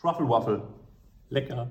[0.00, 0.62] Truffle Waffle.
[1.28, 1.70] Lecker.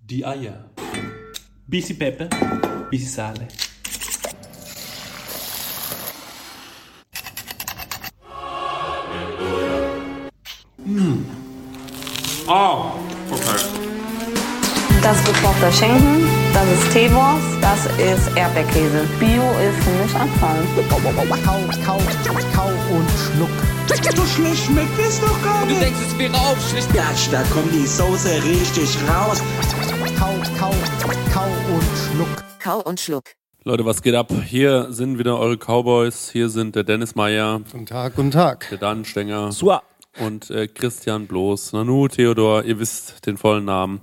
[0.00, 0.70] Die Eier.
[1.66, 2.30] Bisschen Pepe,
[2.90, 3.48] bisschen Sale.
[10.86, 11.26] Mm.
[12.46, 12.92] Oh,
[13.30, 13.77] okay.
[15.02, 19.06] Das ist gekochter Schinken, das ist Teewurst, das ist Erdbeerkäse.
[19.18, 20.62] Bio ist für mich Abfall.
[20.88, 20.96] Kau,
[21.44, 21.58] kau,
[22.54, 23.50] kau und schluck.
[24.16, 25.76] So schlecht schmeckt es doch gar nicht.
[25.78, 26.92] Du denkst, es wäre aufschlicht.
[26.92, 29.42] Gatsch, da kommt die Soße richtig raus.
[30.18, 30.74] Kau, kau,
[31.32, 32.28] kau und schluck.
[32.62, 33.24] Kau und schluck.
[33.64, 34.32] Leute, was geht ab?
[34.46, 36.30] Hier sind wieder eure Cowboys.
[36.30, 38.66] Hier sind der Dennis Meyer, Guten Tag, guten Tag.
[38.70, 39.82] der Dan Stenger Sua.
[40.20, 41.72] und äh, Christian Bloß.
[41.72, 44.00] Nanu, Theodor, ihr wisst den vollen Namen.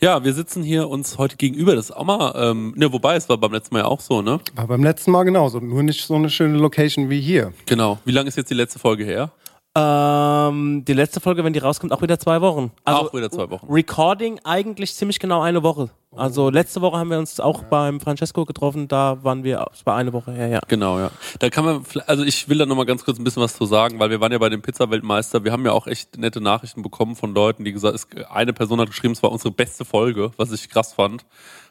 [0.00, 1.74] Ja, wir sitzen hier uns heute gegenüber.
[1.74, 4.22] Das ist auch mal, ähm, ne, wobei es war beim letzten Mal ja auch so,
[4.22, 4.38] ne?
[4.54, 5.58] War beim letzten Mal genauso.
[5.58, 7.52] Nur nicht so eine schöne Location wie hier.
[7.66, 7.98] Genau.
[8.04, 9.32] Wie lange ist jetzt die letzte Folge her?
[9.78, 12.72] Ähm, die letzte Folge, wenn die rauskommt, auch wieder zwei Wochen.
[12.84, 13.66] Auch wieder zwei Wochen.
[13.70, 15.90] Recording eigentlich ziemlich genau eine Woche.
[16.16, 20.12] Also letzte Woche haben wir uns auch beim Francesco getroffen, da waren wir, war eine
[20.12, 20.60] Woche her, ja.
[20.66, 21.10] Genau, ja.
[21.38, 24.00] Da kann man, also ich will da nochmal ganz kurz ein bisschen was zu sagen,
[24.00, 25.44] weil wir waren ja bei dem Pizza-Weltmeister.
[25.44, 28.80] Wir haben ja auch echt nette Nachrichten bekommen von Leuten, die gesagt, es, eine Person
[28.80, 31.24] hat geschrieben, es war unsere beste Folge, was ich krass fand.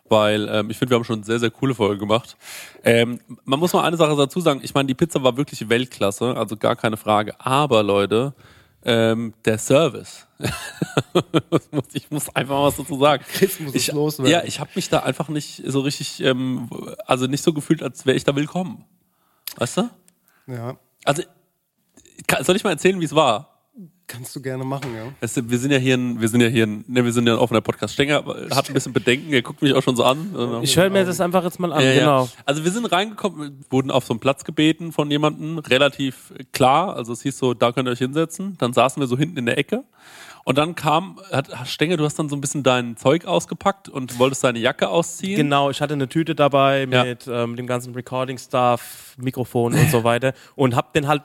[0.10, 2.38] Weil ähm, ich finde, wir haben schon eine sehr, sehr coole Folge gemacht.
[2.84, 4.62] Ähm, man muss mal eine Sache dazu sagen.
[4.64, 7.36] Ich meine, die Pizza war wirklich Weltklasse, also gar keine Frage.
[7.40, 8.34] Aber Leute,
[8.84, 10.28] ähm, der Service.
[11.94, 13.24] Ich muss einfach mal was dazu sagen.
[13.40, 14.32] Jetzt muss es ich, loswerden.
[14.32, 16.70] Ja, ich habe mich da einfach nicht so richtig, ähm,
[17.06, 18.86] also nicht so gefühlt, als wäre ich da willkommen.
[19.58, 19.90] Weißt du?
[20.48, 20.78] Ja.
[21.04, 21.24] Also,
[22.42, 23.57] soll ich mal erzählen, wie es war?
[24.08, 25.04] Kannst du gerne machen, ja.
[25.20, 27.34] Es, wir sind ja hier ein, wir sind ja hier ein, ne, wir sind ja
[27.34, 27.94] ein offener Podcast.
[27.94, 30.62] Stenger hat ein bisschen Bedenken, er guckt mich auch schon so an.
[30.64, 32.00] Ich höre mir das einfach jetzt mal an, Ja, ja.
[32.00, 32.30] genau.
[32.46, 36.96] Also wir sind reingekommen, wurden auf so einen Platz gebeten von jemandem, relativ klar.
[36.96, 38.56] Also es hieß so, da könnt ihr euch hinsetzen.
[38.60, 39.84] Dann saßen wir so hinten in der Ecke.
[40.46, 44.18] Und dann kam, hat, Stenger, du hast dann so ein bisschen dein Zeug ausgepackt und
[44.18, 45.36] wolltest deine Jacke ausziehen.
[45.36, 47.04] Genau, ich hatte eine Tüte dabei Ja.
[47.04, 51.24] mit ähm, dem ganzen Recording-Stuff, Mikrofon und so weiter und hab den halt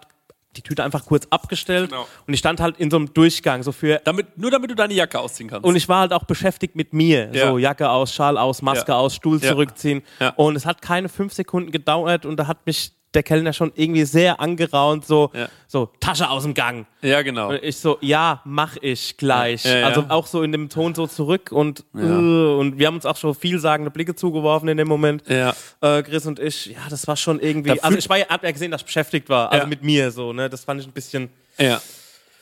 [0.56, 2.06] die Tüte einfach kurz abgestellt Genau.
[2.26, 4.92] und ich stand halt in so einem Durchgang so für Damit, nur damit du deine
[4.94, 5.64] Jacke ausziehen kannst.
[5.64, 7.30] und ich war halt auch beschäftigt mit mir.
[7.32, 7.48] Ja.
[7.48, 8.98] So Jacke aus, Schal aus, Maske Ja.
[8.98, 9.48] aus, Stuhl Ja.
[9.48, 10.02] zurückziehen.
[10.36, 14.04] Und es hat keine fünf Sekunden gedauert und da hat mich der Kellner schon irgendwie
[14.04, 15.48] sehr angeraunt, so, Ja.
[15.66, 16.86] so Tasche aus dem Gang.
[17.02, 17.50] ja, genau.
[17.50, 19.64] Und ich so, ja, mach ich gleich.
[19.64, 19.86] Ja, ja.
[19.86, 23.16] Also auch so in dem Ton so zurück und, äh, und wir haben uns auch
[23.16, 25.24] schon vielsagende Blicke zugeworfen in dem Moment.
[25.28, 25.54] Ja.
[25.80, 27.80] Äh, Chris und ich, ja, das war schon irgendwie.
[27.80, 30.32] Also ich war ja, hab ja gesehen, dass ich beschäftigt war, also mit mir so,
[30.32, 30.48] ne?
[30.48, 31.28] Das fand ich ein bisschen.
[31.58, 31.80] Ja.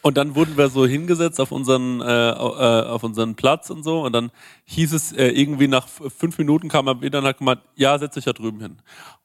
[0.03, 4.01] Und dann wurden wir so hingesetzt auf unseren, äh, äh, auf unseren Platz und so.
[4.01, 4.31] Und dann
[4.65, 8.15] hieß es äh, irgendwie nach fünf Minuten kam er wieder und hat gemeint, ja, setz
[8.15, 8.79] dich da drüben hin.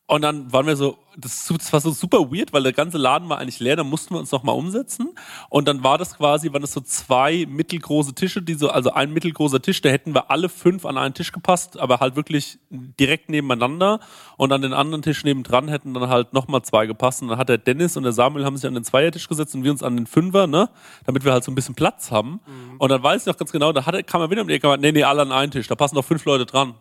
[0.07, 3.27] Und dann waren wir so, das, das war so super weird, weil der ganze Laden
[3.27, 5.15] war eigentlich leer, dann mussten wir uns noch mal umsetzen.
[5.49, 9.11] Und dann war das quasi, waren das so zwei mittelgroße Tische, die so, also ein
[9.11, 13.29] mittelgroßer Tisch, da hätten wir alle fünf an einen Tisch gepasst, aber halt wirklich direkt
[13.29, 13.99] nebeneinander.
[14.37, 17.23] Und an den anderen Tisch nebendran hätten dann halt nochmal zwei gepasst.
[17.23, 19.63] Und dann hat der Dennis und der Samuel haben sich an den Zweiertisch gesetzt und
[19.63, 20.69] wir uns an den Fünfer, ne?
[21.05, 22.41] Damit wir halt so ein bisschen Platz haben.
[22.77, 24.53] Und dann weiß ich noch ganz genau, da hat er, kam er wieder um die
[24.53, 26.75] Ecke nee, nee, alle an einen Tisch, da passen noch fünf Leute dran.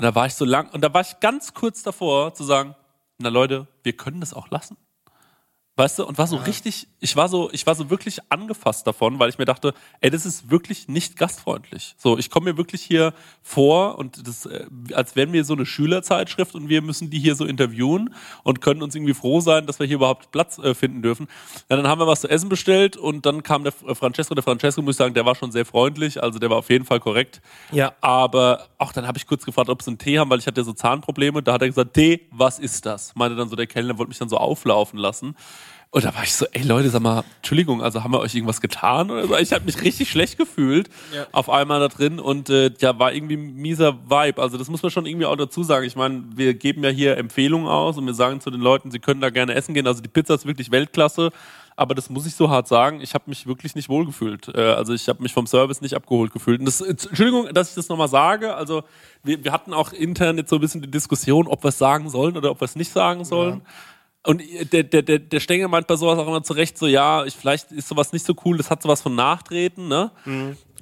[0.00, 2.74] Und da war ich so lang, und da war ich ganz kurz davor zu sagen,
[3.18, 4.78] na Leute, wir können das auch lassen.
[5.80, 9.18] Weißt du, und war so richtig, ich war so, ich war so wirklich angefasst davon,
[9.18, 11.94] weil ich mir dachte, ey, das ist wirklich nicht gastfreundlich.
[11.96, 15.64] So, ich komme mir wirklich hier vor und das, äh, als wären wir so eine
[15.64, 19.78] Schülerzeitschrift und wir müssen die hier so interviewen und können uns irgendwie froh sein, dass
[19.80, 21.28] wir hier überhaupt Platz äh, finden dürfen.
[21.70, 24.44] Ja, dann haben wir was zu essen bestellt und dann kam der F- Francesco, der
[24.44, 27.00] Francesco, muss ich sagen, der war schon sehr freundlich, also der war auf jeden Fall
[27.00, 27.40] korrekt.
[27.72, 27.94] Ja.
[28.02, 30.60] Aber auch dann habe ich kurz gefragt, ob sie einen Tee haben, weil ich hatte
[30.60, 31.42] ja so Zahnprobleme.
[31.42, 33.14] Da hat er gesagt, Tee, was ist das?
[33.14, 35.36] Meinte dann so der Kellner, wollte mich dann so auflaufen lassen.
[35.92, 38.60] Und da war ich so, ey Leute, sag mal, Entschuldigung, also haben wir euch irgendwas
[38.60, 39.36] getan oder so?
[39.36, 40.88] Ich habe mich richtig schlecht gefühlt
[41.32, 44.40] auf einmal da drin und äh, ja, war irgendwie ein mieser Vibe.
[44.40, 45.84] Also das muss man schon irgendwie auch dazu sagen.
[45.84, 49.00] Ich meine, wir geben ja hier Empfehlungen aus und wir sagen zu den Leuten, sie
[49.00, 49.88] können da gerne essen gehen.
[49.88, 51.30] Also die Pizza ist wirklich Weltklasse.
[51.74, 54.48] Aber das muss ich so hart sagen, ich habe mich wirklich nicht wohlgefühlt.
[54.54, 56.60] Äh, also ich habe mich vom Service nicht abgeholt gefühlt.
[56.60, 58.54] Und das, Entschuldigung, dass ich das nochmal sage.
[58.54, 58.84] Also
[59.24, 62.10] wir, wir hatten auch intern jetzt so ein bisschen die Diskussion, ob wir es sagen
[62.10, 63.62] sollen oder ob wir es nicht sagen sollen.
[64.26, 67.34] Und der, der, der, der Stengel meint bei sowas auch immer zurecht so, ja, ich,
[67.34, 70.10] vielleicht ist sowas nicht so cool, das hat sowas von Nachtreten, ne?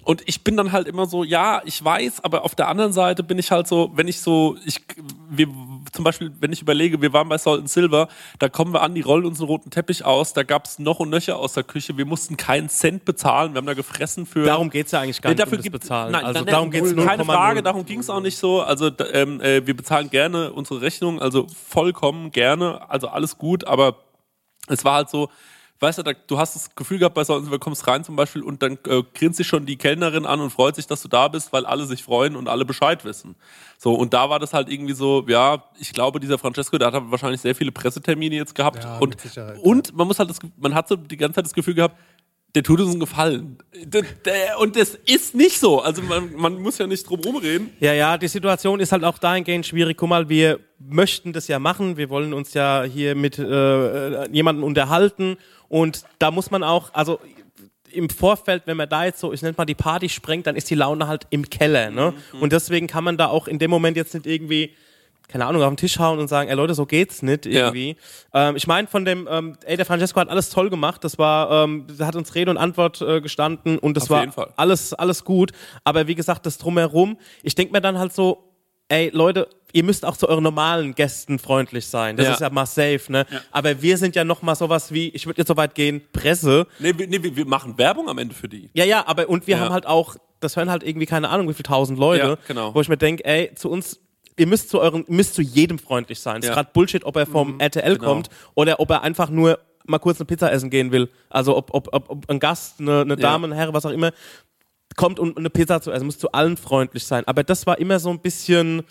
[0.08, 3.22] Und ich bin dann halt immer so, ja, ich weiß, aber auf der anderen Seite
[3.22, 4.80] bin ich halt so, wenn ich so, ich,
[5.28, 5.48] wir,
[5.92, 8.08] zum Beispiel, wenn ich überlege, wir waren bei Salt and Silver,
[8.38, 10.98] da kommen wir an, die rollen uns einen roten Teppich aus, da gab es noch
[11.00, 14.44] und nöcher aus der Küche, wir mussten keinen Cent bezahlen, wir haben da gefressen für.
[14.46, 16.12] Darum geht's ja eigentlich gar Nee, nicht dafür um gibt- Bezahlen.
[16.12, 17.26] Nein, also darum geht's keine 0,0.
[17.26, 18.62] Frage, darum ging es auch nicht so.
[18.62, 23.96] Also ähm, äh, wir bezahlen gerne unsere Rechnung, also vollkommen gerne, also alles gut, aber
[24.68, 25.28] es war halt so,
[25.80, 28.42] weißt du, da, du hast das Gefühl gehabt bei so, du kommst rein zum Beispiel
[28.42, 31.28] und dann äh, grinst sich schon die Kellnerin an und freut sich, dass du da
[31.28, 33.36] bist, weil alle sich freuen und alle Bescheid wissen.
[33.78, 36.94] So, und da war das halt irgendwie so, ja, ich glaube, dieser Francesco, der hat
[36.94, 39.16] halt wahrscheinlich sehr viele Pressetermine jetzt gehabt Ja, und,
[39.62, 41.96] und man muss halt das, man hat so die ganze Zeit das Gefühl gehabt,
[42.54, 43.58] der tut uns einen Gefallen.
[44.58, 45.80] Und das ist nicht so.
[45.80, 47.70] Also man, man muss ja nicht drum rumreden.
[47.78, 49.98] Ja, ja, die Situation ist halt auch dahingehend schwierig.
[49.98, 51.96] Guck mal, wir möchten das ja machen.
[51.98, 55.36] Wir wollen uns ja hier mit äh, äh, jemandem unterhalten.
[55.68, 57.20] Und da muss man auch, also
[57.90, 60.68] im Vorfeld, wenn man da jetzt so, ich nenne mal die Party sprengt, dann ist
[60.70, 61.90] die Laune halt im Keller.
[61.90, 62.12] Ne?
[62.32, 62.42] Mhm.
[62.42, 64.74] Und deswegen kann man da auch in dem Moment jetzt nicht irgendwie
[65.28, 67.96] keine Ahnung, auf den Tisch hauen und sagen, ey Leute, so geht's nicht irgendwie.
[68.32, 71.64] Ähm, ich meine von dem, ähm, ey, der Francesco hat alles toll gemacht, das war,
[71.64, 75.52] ähm, hat uns Rede und Antwort äh, gestanden und das Auf war alles, alles gut.
[75.84, 78.54] Aber wie gesagt, das drumherum, ich denke mir dann halt so,
[78.88, 82.16] ey Leute, ihr müsst auch zu euren normalen Gästen freundlich sein.
[82.16, 82.32] Das Ja.
[82.34, 83.26] ist ja mal safe, ne?
[83.50, 86.66] Aber wir sind ja noch mal sowas wie, ich würde jetzt so weit gehen, Presse.
[86.78, 88.70] Nee, wir, nee, wir machen Werbung am Ende für die.
[88.74, 89.64] Ja, ja, aber und wir Ja.
[89.64, 92.74] haben halt auch, das hören halt irgendwie keine Ahnung, wie viele tausend Leute, Ja, genau.
[92.74, 94.00] wo ich mir denke, ey, zu uns,
[94.36, 96.36] ihr müsst zu euren, ihr müsst zu jedem freundlich sein.
[96.38, 96.54] Es ist Ja.
[96.54, 98.04] gerade Bullshit, ob er vom RTL genau.
[98.14, 101.10] kommt oder ob er einfach nur mal kurz eine Pizza essen gehen will.
[101.28, 103.16] Also ob, ob, ob, ob ein Gast, eine, eine Ja.
[103.16, 104.12] Dame, ein Herr, was auch immer,
[104.96, 107.24] kommt um eine Pizza zu essen, muss zu allen freundlich sein.
[107.26, 108.82] Aber das war immer so ein bisschen,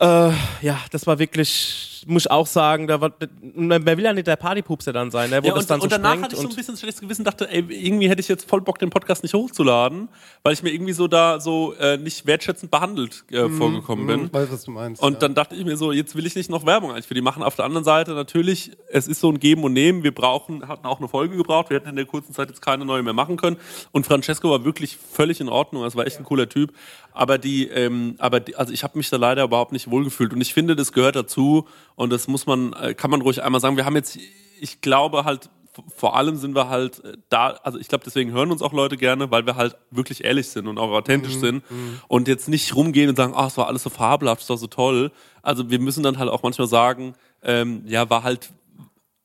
[0.00, 0.30] äh,
[0.62, 3.12] ja, das war wirklich, muss ich auch sagen, da war,
[3.54, 5.84] man will ja nicht der Partypupser dann sein, ne, wo Ja, das und, dann so
[5.84, 8.48] und danach hatte ich so ein bisschen schlechtes Gewissen, dachte, ey, irgendwie hätte ich jetzt
[8.48, 10.08] voll Bock, den Podcast nicht hochzuladen,
[10.42, 14.26] weil ich mir irgendwie so da so äh, nicht wertschätzend behandelt äh, vorgekommen bin.
[14.26, 15.02] Ich weiß, was du meinst.
[15.02, 15.18] Und ja.
[15.20, 17.42] dann dachte ich mir so, jetzt will ich nicht noch Werbung eigentlich für die machen.
[17.42, 20.02] Auf der anderen Seite natürlich, es ist so ein Geben und Nehmen.
[20.02, 21.70] Wir brauchen, hatten auch eine Folge gebraucht.
[21.70, 23.56] Wir hätten in der kurzen Zeit jetzt keine neue mehr machen können.
[23.92, 25.82] Und Francesco war wirklich völlig in Ordnung.
[25.82, 26.72] Das war echt ein cooler Typ.
[27.12, 30.32] Aber die, ähm, aber die, also ich habe mich da leider überhaupt nicht wohlgefühlt.
[30.32, 31.66] Und ich finde, das gehört dazu.
[31.96, 33.76] Und das muss man, äh, kann man ruhig einmal sagen.
[33.76, 34.18] Wir haben jetzt,
[34.60, 35.48] ich glaube halt,
[35.96, 38.96] vor allem sind wir halt äh, da, also ich glaube, deswegen hören uns auch Leute
[38.96, 41.64] gerne, weil wir halt wirklich ehrlich sind und auch authentisch sind
[42.08, 44.66] und jetzt nicht rumgehen und sagen, ach, es war alles so fabelhaft, es war so
[44.68, 45.10] toll.
[45.42, 48.50] Also wir müssen dann halt auch manchmal sagen, ähm, ja, war halt,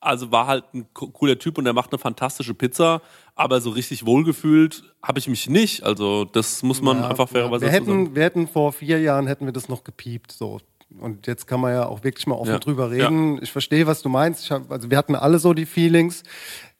[0.00, 3.00] also war halt ein co- cooler Typ und der macht eine fantastische Pizza,
[3.36, 5.84] aber so richtig wohlgefühlt habe ich mich nicht.
[5.84, 8.00] Also das muss man einfach fairerweise wir dazu sagen.
[8.04, 10.60] hätten, wir hätten vor vier Jahren hätten wir das noch gepiept so.
[10.98, 12.58] Und jetzt kann man ja auch wirklich mal offen Ja.
[12.58, 13.38] drüber reden.
[13.42, 14.44] Ich verstehe, was du meinst.
[14.44, 16.22] Ich hab, also wir hatten alle so die Feelings.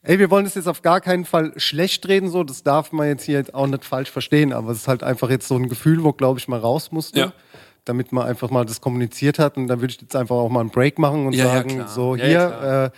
[0.03, 2.43] Ey, wir wollen das jetzt auf gar keinen Fall schlecht reden, so.
[2.43, 4.51] Das darf man jetzt hier jetzt auch nicht falsch verstehen.
[4.53, 7.19] Aber es ist halt einfach jetzt so ein Gefühl, wo, glaube ich, mal raus musste.
[7.19, 7.33] Ja.
[7.85, 9.57] Damit man einfach mal das kommuniziert hat.
[9.57, 11.85] Und da würde ich jetzt einfach auch mal einen Break machen und Ja, ja, sagen,
[11.87, 12.91] so Ja, hier, ja, äh,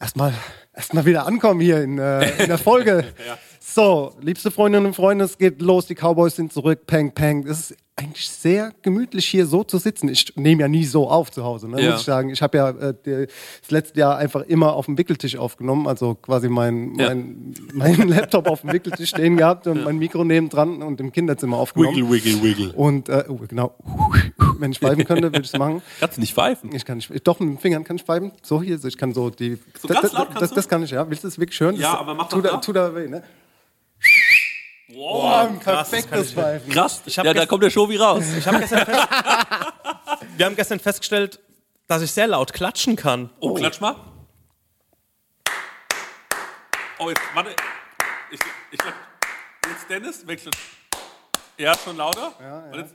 [0.00, 0.32] erstmal
[0.74, 3.04] erstmal wieder ankommen hier in, äh, in der Folge.
[3.62, 7.46] So, liebste Freundinnen und Freunde, es geht los, die Cowboys sind zurück, peng, peng.
[7.46, 10.08] Es ist eigentlich sehr gemütlich hier so zu sitzen.
[10.08, 11.90] Ich nehme ja nie so auf zu Hause, ne, Ja.
[11.92, 12.30] muss ich sagen.
[12.30, 16.48] Ich habe ja äh, das letzte Jahr einfach immer auf dem Wickeltisch aufgenommen, also quasi
[16.48, 17.08] mein, Ja.
[17.08, 21.58] mein, mein Laptop auf dem Wickeltisch stehen gehabt und mein Mikro nebendran und im Kinderzimmer
[21.58, 22.10] aufgenommen.
[22.10, 22.72] wiggle, wiggle.
[22.72, 23.74] Und äh, oh, genau,
[24.58, 25.82] wenn ich pfeifen könnte, würde ich es machen.
[26.00, 26.74] Kannst du nicht pfeifen?
[26.74, 28.32] Ich kann nicht, doch mit den Fingern kann ich pfeifen.
[28.42, 29.58] So hier, so ich kann so die.
[29.80, 31.08] So das, das, das, kann ich, ja.
[31.08, 31.76] Willst du es wirklich hören?
[31.76, 33.22] Ja, aber mach doch da, tut da weh, ne?
[34.94, 36.70] Wow, Ein perfektes Pfeifen.
[36.72, 37.02] krass.
[37.06, 38.24] Ich ja, da kommt der Shovi raus.
[38.36, 38.60] Ich hab
[40.36, 41.38] wir haben gestern festgestellt,
[41.86, 43.30] dass ich sehr laut klatschen kann.
[43.40, 43.96] Oh, klatsch mal.
[46.98, 47.50] Oh, jetzt, warte.
[48.30, 48.40] Ich,
[48.72, 48.94] ich klatsch.
[49.68, 50.56] Jetzt Dennis, wechselt.
[51.56, 52.32] Ja, schon lauter?
[52.40, 52.76] Ja, ja.
[52.78, 52.94] Jetzt,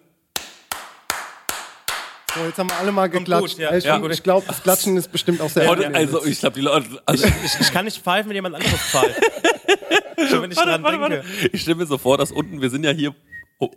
[2.36, 3.56] So, jetzt haben wir alle mal geklatscht.
[3.56, 3.74] gut, ja.
[3.74, 4.04] ich Ja.
[4.04, 7.02] ich glaube, das Klatschen ist bestimmt auch sehr also, ich glaube, die Leute.
[7.06, 9.22] Also, Ich, ich kann nicht pfeifen, wenn jemand anderes pfeift.
[10.30, 11.24] Schon wenn ich dran warte, denke.
[11.24, 11.50] warte.
[11.52, 13.16] Ich stelle mir so vor, dass unten, wir sind ja hier
[13.58, 13.72] Oh.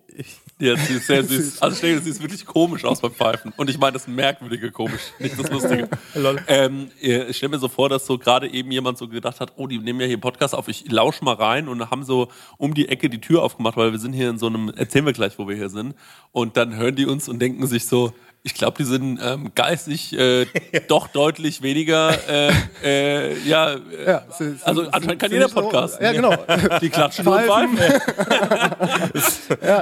[0.59, 1.63] Ja, sie ist sehr süß.
[1.63, 3.53] Also stell dir, sie ist wirklich komisch aus beim Pfeifen.
[3.57, 5.89] Und ich meine das merkwürdige komisch, nicht das Lustige.
[6.49, 9.69] ähm, ich stelle mir so vor, dass so gerade eben jemand so gedacht hat, oh,
[9.69, 12.75] die nehmen ja hier einen Podcast auf, ich lausch mal rein und haben so um
[12.75, 15.39] die Ecke die Tür aufgemacht, weil wir sind hier in so einem, erzählen wir gleich,
[15.39, 15.95] wo wir hier sind.
[16.33, 20.19] Und dann hören die uns und denken sich so, ich glaube, die sind ähm, geistig
[20.19, 20.47] äh,
[20.89, 22.51] doch deutlich weniger, äh,
[22.85, 26.01] äh, ja, äh, Ja, sie- sie- also anscheinend kann jeder Podcast.
[26.01, 26.35] Ja, genau.
[26.81, 27.79] Die klatschen nur und pfeifen.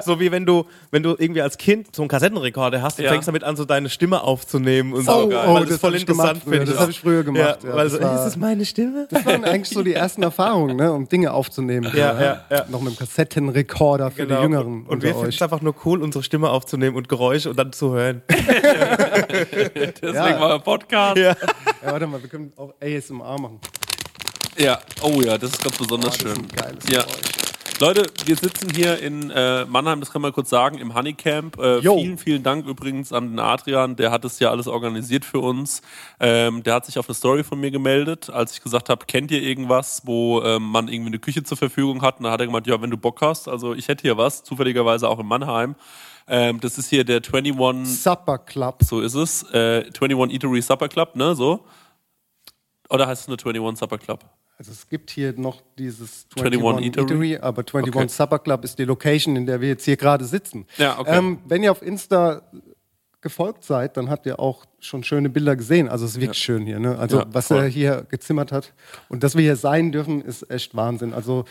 [0.04, 3.10] So wie wenn du, wenn du irgendwie als Kind so einen Kassettenrekorder hast, du Ja.
[3.10, 5.28] fängst damit an, so deine Stimme aufzunehmen und Sau so.
[5.28, 5.46] geil.
[5.46, 6.52] Weil Oh, das, das voll hab ich gemacht interessant früher.
[6.58, 6.72] finde.
[6.72, 7.76] Das hab ich früher gemacht, Ja, ja.
[7.76, 9.06] weil Das so, war- ist das meine Stimme?
[9.10, 11.90] Das waren eigentlich so die ersten Erfahrungen, ne, um Dinge aufzunehmen.
[11.94, 12.64] Ja, ja, ja.
[12.68, 14.90] Noch mit dem Kassettenrekorder für die Jüngeren Genau.
[14.90, 17.92] Und wir finden es einfach nur cool, unsere Stimme aufzunehmen und Geräusche und dann zu
[17.94, 18.22] hören.
[20.02, 20.40] Deswegen Ja.
[20.40, 21.16] war ein Podcast.
[21.16, 21.30] Ja.
[21.82, 23.60] Ja, warte mal, wir können auch ASMR machen.
[24.58, 26.44] Ja, oh ja, das ist ganz besonders Oh, das ist schön.
[26.44, 27.02] ein geiles ja.
[27.02, 27.20] Geräusch.
[27.78, 31.58] Leute, wir sitzen hier in äh, Mannheim, das kann man kurz sagen, im Honeycamp.
[31.58, 35.40] Äh, vielen, vielen Dank übrigens an den Adrian, der hat das ja alles organisiert für
[35.40, 35.82] uns.
[36.18, 39.30] Ähm, der hat sich auf eine Story von mir gemeldet, als ich gesagt habe, kennt
[39.30, 42.16] ihr irgendwas, wo ähm, man irgendwie eine Küche zur Verfügung hat?
[42.16, 44.42] Und da hat er gemeint, ja, wenn du Bock hast, also ich hätte hier was,
[44.42, 45.74] zufälligerweise auch in Mannheim.
[46.28, 48.82] Ähm, das ist hier der 21 Supper Club.
[48.82, 49.42] so ist es.
[49.52, 51.34] Äh, 21 Eatery Supper Club, ne?
[51.34, 51.64] So.
[52.90, 54.24] Oder heißt es nur 21 Supper Club?
[54.58, 57.02] Also es gibt hier noch dieses 21 21 Eatery?
[57.32, 58.08] Eatery, aber 21 Okay.
[58.08, 60.66] Supper Club ist die Location, in der wir jetzt hier gerade sitzen.
[60.78, 61.18] Ja, okay.
[61.18, 62.42] ähm, wenn ihr auf Insta
[63.20, 65.88] gefolgt seid, dann habt ihr auch schon schöne Bilder gesehen.
[65.88, 66.78] Also es ist wirklich schön hier.
[66.78, 66.96] Ne?
[66.98, 67.58] Also Ja, was voll.
[67.58, 68.72] er hier gezimmert hat
[69.08, 71.12] und dass wir hier sein dürfen, ist echt Wahnsinn.
[71.12, 71.44] Also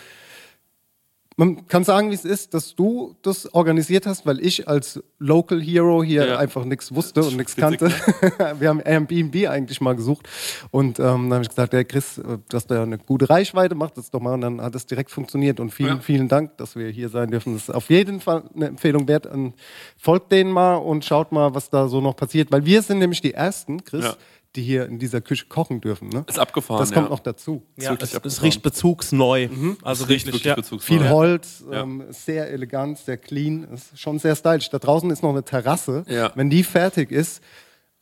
[1.38, 5.62] man kann sagen, wie es ist, dass du das organisiert hast, weil ich als Local
[5.62, 6.38] Hero hier Ja.
[6.38, 7.90] einfach nichts wusste und nichts kannte.
[8.60, 10.30] wir haben Airbnb eigentlich mal gesucht
[10.72, 13.76] und ähm, dann habe ich gesagt, ja Chris, äh, du hast da eine gute Reichweite,
[13.76, 16.00] mach das doch mal und dann hat es direkt funktioniert und vielen, Ja.
[16.00, 17.54] vielen Dank, dass wir hier sein dürfen.
[17.54, 19.26] Das ist auf jeden Fall eine Empfehlung wert.
[19.28, 19.56] Und
[19.98, 23.20] folgt denen mal und schaut mal, was da so noch passiert, weil wir sind nämlich
[23.22, 24.16] die Ersten, Chris, Ja.
[24.56, 26.10] Die hier in dieser Küche kochen dürfen.
[26.10, 26.24] Ne?
[26.28, 26.80] Ist abgefahren.
[26.80, 27.10] Das kommt ja.
[27.12, 27.64] noch dazu.
[27.78, 28.44] Ja, wirklich es, es abgefahren.
[28.44, 29.50] riecht bezugsneu.
[29.84, 30.56] Also Es riecht wirklich, wirklich ja.
[30.56, 30.98] bezugsvoll.
[31.00, 31.10] Viel.
[31.10, 31.82] Holz, Ja.
[31.84, 34.70] ähm, sehr elegant, sehr clean, ist schon sehr stylisch.
[34.70, 36.04] Da draußen ist noch eine Terrasse.
[36.08, 36.32] Ja.
[36.36, 37.42] Wenn die fertig ist,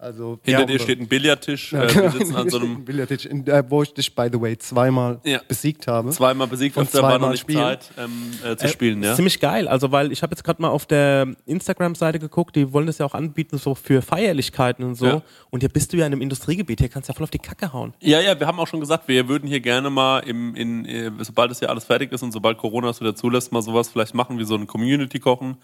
[0.04, 1.72] also Hinter ja, dir steht ein Billardtisch.
[1.74, 4.14] Ja, Äh, wir sitzen an so steht ein einem Billardtisch, in, äh, wo ich dich,
[4.14, 5.42] by the way, zweimal Ja.
[5.48, 6.10] besiegt habe.
[6.12, 7.60] zweimal besiegt, Und der war noch nicht spielen.
[7.60, 8.12] Zeit ähm,
[8.46, 9.02] äh, zu Äh, spielen.
[9.02, 9.16] ist Ja?
[9.16, 12.86] Ziemlich geil, also weil ich habe jetzt gerade mal auf der Instagram-Seite geguckt, die wollen
[12.88, 15.06] das ja auch anbieten, so für Feierlichkeiten und so.
[15.06, 15.22] Ja.
[15.50, 17.40] Und hier bist du ja in einem Industriegebiet, hier kannst du ja voll auf die
[17.40, 17.94] Kacke hauen.
[18.02, 21.12] ja, ja, wir haben auch schon gesagt, wir würden hier gerne mal, im, in, äh,
[21.22, 24.14] sobald es ja alles fertig ist und sobald Corona es wieder zulässt, mal sowas vielleicht
[24.14, 25.58] machen wie so ein Community-Kochen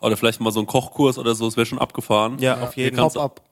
[0.00, 1.46] oder vielleicht mal so einen Kochkurs oder so.
[1.46, 2.36] Es wäre schon abgefahren.
[2.40, 3.02] Ja, auf jeden Hier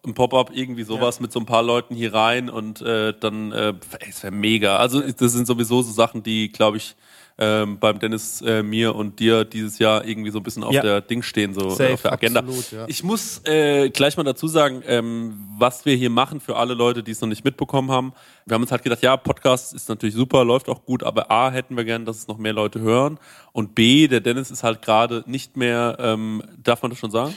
[0.07, 3.75] Ein Pop-up, irgendwie sowas mit so ein paar Leuten hier rein und äh, dann, äh,
[4.09, 4.77] es wäre mega.
[4.77, 6.97] Also das sind sowieso so Sachen, die, glaube ich,
[7.37, 10.83] ähm, beim Dennis, äh, mir und dir dieses Jahr irgendwie so ein bisschen auf Ja.
[10.83, 12.41] der Ding stehen, so Safe, äh, auf der Agenda.
[12.41, 12.85] absolut, ja.
[12.87, 17.03] Ich muss äh, gleich mal dazu sagen, ähm, was wir hier machen für alle Leute,
[17.03, 18.13] die es noch nicht mitbekommen haben.
[18.47, 21.51] Wir haben uns halt gedacht, ja, Podcast ist natürlich super, läuft auch gut, aber A,
[21.51, 23.19] hätten wir gern, dass es noch mehr Leute hören.
[23.53, 27.35] Und B, der Dennis ist halt gerade nicht mehr, ähm, darf man das schon sagen?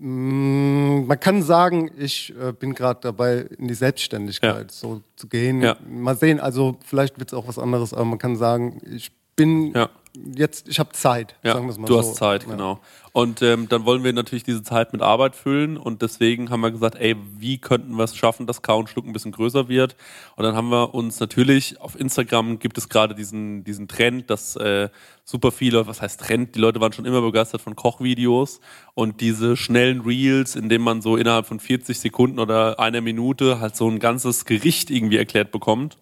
[0.00, 4.72] Mm, Man kann sagen, ich äh, bin gerade dabei, in die Selbstständigkeit Ja.
[4.72, 5.60] so zu gehen.
[5.62, 5.76] Ja.
[5.86, 9.72] Mal sehen, also vielleicht wird es auch was anderes, aber man kann sagen, ich bin
[9.74, 9.90] Ja.
[10.36, 11.98] Jetzt, ich habe Zeit, Ja, sagen wir es mal du so.
[12.00, 12.50] hast Zeit, Ja.
[12.50, 12.80] genau.
[13.12, 16.70] Und ähm, dann wollen wir natürlich diese Zeit mit Arbeit füllen und deswegen haben wir
[16.70, 19.96] gesagt, ey, wie könnten wir es schaffen, dass Kau und Schluck ein bisschen größer wird?
[20.36, 24.54] Und dann haben wir uns natürlich, auf Instagram gibt es gerade diesen, diesen Trend, dass
[24.54, 24.90] äh,
[25.24, 28.60] super viele, was heißt Trend, die Leute waren schon immer begeistert von Kochvideos
[28.94, 33.58] und diese schnellen Reels, in denen man so innerhalb von 40 Sekunden oder einer Minute
[33.60, 35.98] halt so ein ganzes Gericht irgendwie erklärt bekommt.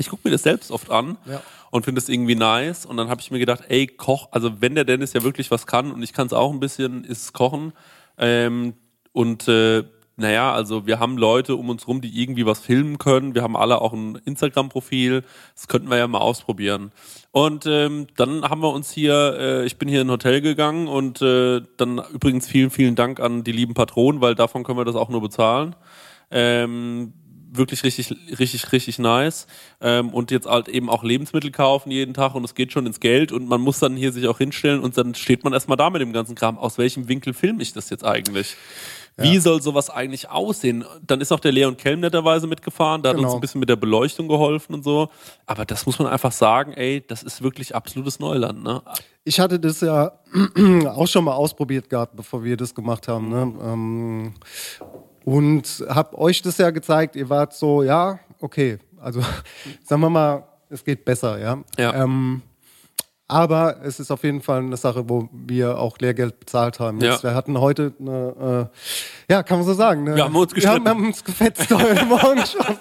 [0.00, 1.42] Ich gucke mir das selbst oft an Ja.
[1.70, 2.86] und finde es irgendwie nice.
[2.86, 5.66] Und dann habe ich mir gedacht, ey, Koch, also wenn der Dennis ja wirklich was
[5.66, 7.72] kann und ich kann es auch ein bisschen, ist Kochen.
[8.18, 8.74] Ähm,
[9.12, 9.84] und äh,
[10.16, 13.34] naja, also wir haben Leute um uns rum, die irgendwie was filmen können.
[13.34, 15.22] Wir haben alle auch ein Instagram-Profil.
[15.54, 16.92] Das könnten wir ja mal ausprobieren.
[17.30, 20.88] Und ähm, dann haben wir uns hier, äh, ich bin hier in ein Hotel gegangen
[20.88, 24.84] und äh, dann übrigens vielen, vielen Dank an die lieben Patronen, weil davon können wir
[24.84, 25.74] das auch nur bezahlen.
[26.30, 27.14] Ähm,
[27.52, 29.46] wirklich richtig, richtig, richtig nice.
[29.80, 33.00] Ähm, und jetzt halt eben auch Lebensmittel kaufen jeden Tag und es geht schon ins
[33.00, 35.90] Geld und man muss dann hier sich auch hinstellen und dann steht man erstmal da
[35.90, 36.58] mit dem ganzen Kram.
[36.58, 38.56] Aus welchem Winkel filme ich das jetzt eigentlich?
[39.16, 40.82] Wie soll sowas eigentlich aussehen?
[41.06, 43.34] Dann ist auch der Leon Kelm netterweise mitgefahren, der hat uns Genau.
[43.34, 45.10] ein bisschen mit der Beleuchtung geholfen und so.
[45.44, 48.80] Aber das muss man einfach sagen, ey, das ist wirklich absolutes Neuland, ne?
[49.24, 50.12] Ich hatte das ja
[50.94, 53.28] auch schon mal ausprobiert gehabt, bevor wir das gemacht haben.
[53.28, 53.52] Ne?
[53.62, 54.34] Ähm,
[55.30, 57.16] und habe euch das ja gezeigt.
[57.16, 58.78] Ihr wart so, ja, okay.
[59.00, 59.20] Also
[59.84, 61.58] sagen wir mal, es geht besser, ja.
[61.78, 61.94] Ja.
[62.04, 62.42] Ähm,
[63.28, 67.00] Aber es ist auf jeden Fall eine Sache, wo wir auch Lehrgeld bezahlt haben.
[67.00, 67.22] Ja.
[67.22, 68.68] Wir hatten heute eine,
[69.28, 70.06] äh, ja, kann man so sagen.
[70.06, 70.84] Eine, Wir haben uns haben, gestritten.
[70.84, 72.76] wir haben uns gefetzt heute Morgen schon.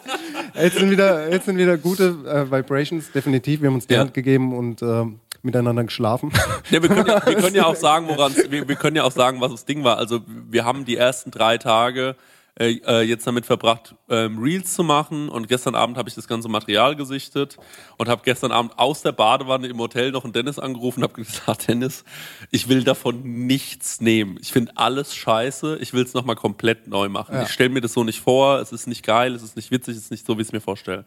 [0.56, 3.62] Jetzt sind wieder, jetzt sind wieder gute äh, Vibrations, definitiv.
[3.62, 4.00] Wir haben uns die Ja.
[4.02, 6.32] Hand gegeben und ähm, miteinander geschlafen.
[6.70, 9.12] Ja, wir, können ja, wir können ja auch sagen, woran wir, wir können ja auch
[9.12, 9.98] sagen, was das Ding war.
[9.98, 12.16] Also wir haben die ersten drei Tage
[12.60, 16.28] äh, äh, jetzt damit verbracht, ähm, Reels zu machen und gestern Abend habe ich das
[16.28, 17.58] ganze Material gesichtet
[17.98, 21.24] und habe gestern Abend aus der Badewanne im Hotel noch einen Dennis angerufen und habe
[21.24, 22.04] gesagt, Dennis,
[22.52, 24.38] ich will davon nichts nehmen.
[24.42, 27.34] Ich finde alles scheiße, ich will es nochmal komplett neu machen.
[27.34, 27.44] Ja.
[27.44, 29.96] Ich stelle mir das so nicht vor, es ist nicht geil, es ist nicht witzig,
[29.96, 31.06] es ist nicht so, wie ich es mir vorstelle.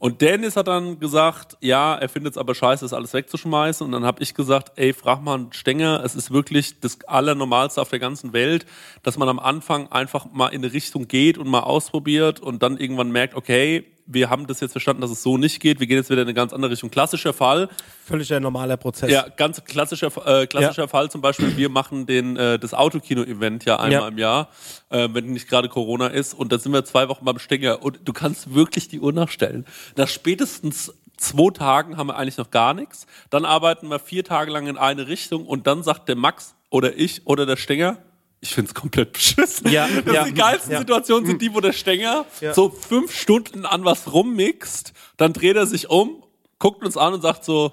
[0.00, 3.84] Und Dennis hat dann gesagt, ja, er findet es aber scheiße, das alles wegzuschmeißen.
[3.84, 7.82] Und dann habe ich gesagt, ey, frag mal einen Stenger, es ist wirklich das Allernormalste
[7.82, 8.64] auf der ganzen Welt,
[9.02, 12.78] dass man am Anfang einfach mal in eine Richtung geht und mal ausprobiert und dann
[12.78, 15.96] irgendwann merkt, okay, wir haben das jetzt verstanden, dass es so nicht geht, wir gehen
[15.96, 16.90] jetzt wieder in eine ganz andere Richtung.
[16.90, 17.68] Klassischer Fall,
[18.04, 19.10] Völlig ein normaler Prozess.
[19.10, 23.76] ja, ganz klassischer, äh, klassischer Fall zum Beispiel, wir machen den, äh, das Autokino-Event ja
[23.78, 24.08] einmal Ja.
[24.08, 24.48] im Jahr,
[24.88, 26.34] äh, wenn nicht gerade Corona ist.
[26.34, 29.64] Und da sind wir zwei Wochen beim Stenger und du kannst wirklich die Uhr nachstellen.
[29.96, 33.06] Nach spätestens zwei Tagen haben wir eigentlich noch gar nichts.
[33.30, 36.96] Dann arbeiten wir vier Tage lang in eine Richtung und dann sagt der Max oder
[36.96, 37.98] ich oder der Stenger,
[38.40, 39.70] ich find's komplett beschissen.
[39.70, 40.78] Ja, das ja, die geilsten ja.
[40.78, 42.54] Situationen sind die, wo der Stenger Ja.
[42.54, 46.24] so fünf Stunden an was rummixt, dann dreht er sich um,
[46.58, 47.72] guckt uns an und sagt so,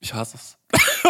[0.00, 0.58] ich hasse es.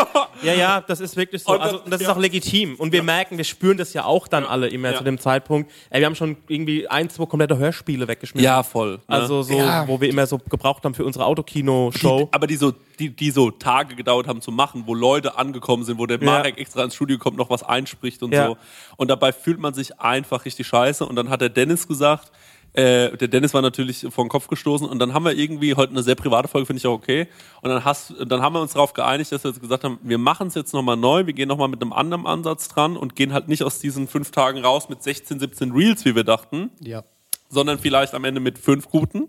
[0.43, 1.53] Ja, ja, das ist wirklich so.
[1.53, 2.15] Und Also, das- das ist ja.
[2.15, 2.75] auch legitim.
[2.77, 4.97] Und wir merken, wir spüren das ja auch dann alle immer Ja.
[4.99, 5.71] zu dem Zeitpunkt.
[5.91, 8.65] Ey, wir haben schon irgendwie ein, zwei komplette Hörspiele weggeschmissen.
[8.65, 8.93] voll.
[8.93, 8.99] ne?
[9.09, 9.87] Also so, Ja.
[9.87, 12.29] wo wir immer so gebraucht haben für unsere Autokino-Show.
[12.33, 15.99] Aber die so, die, die so Tage gedauert haben zu machen, wo Leute angekommen sind,
[15.99, 16.25] wo der Ja.
[16.25, 18.47] Marek extra ins Studio kommt, noch was einspricht und Ja.
[18.47, 18.57] so.
[18.97, 21.05] Und dabei fühlt man sich einfach richtig scheiße.
[21.05, 22.31] Und dann hat der Dennis gesagt,
[22.73, 25.93] äh, der Dennis war natürlich vor den Kopf gestoßen und dann haben wir irgendwie heute
[25.93, 27.27] eine sehr private Folge, finde ich auch okay.
[27.63, 30.19] Und dann, hast, dann haben wir uns darauf geeinigt, dass wir jetzt gesagt haben, wir
[30.19, 33.33] machen es jetzt nochmal neu, wir gehen nochmal mit einem anderen Ansatz dran und gehen
[33.33, 37.03] halt nicht aus diesen fünf Tagen raus mit 16, 17 Reels, wie wir dachten, ja.
[37.51, 39.29] Sondern vielleicht am Ende mit fünf guten.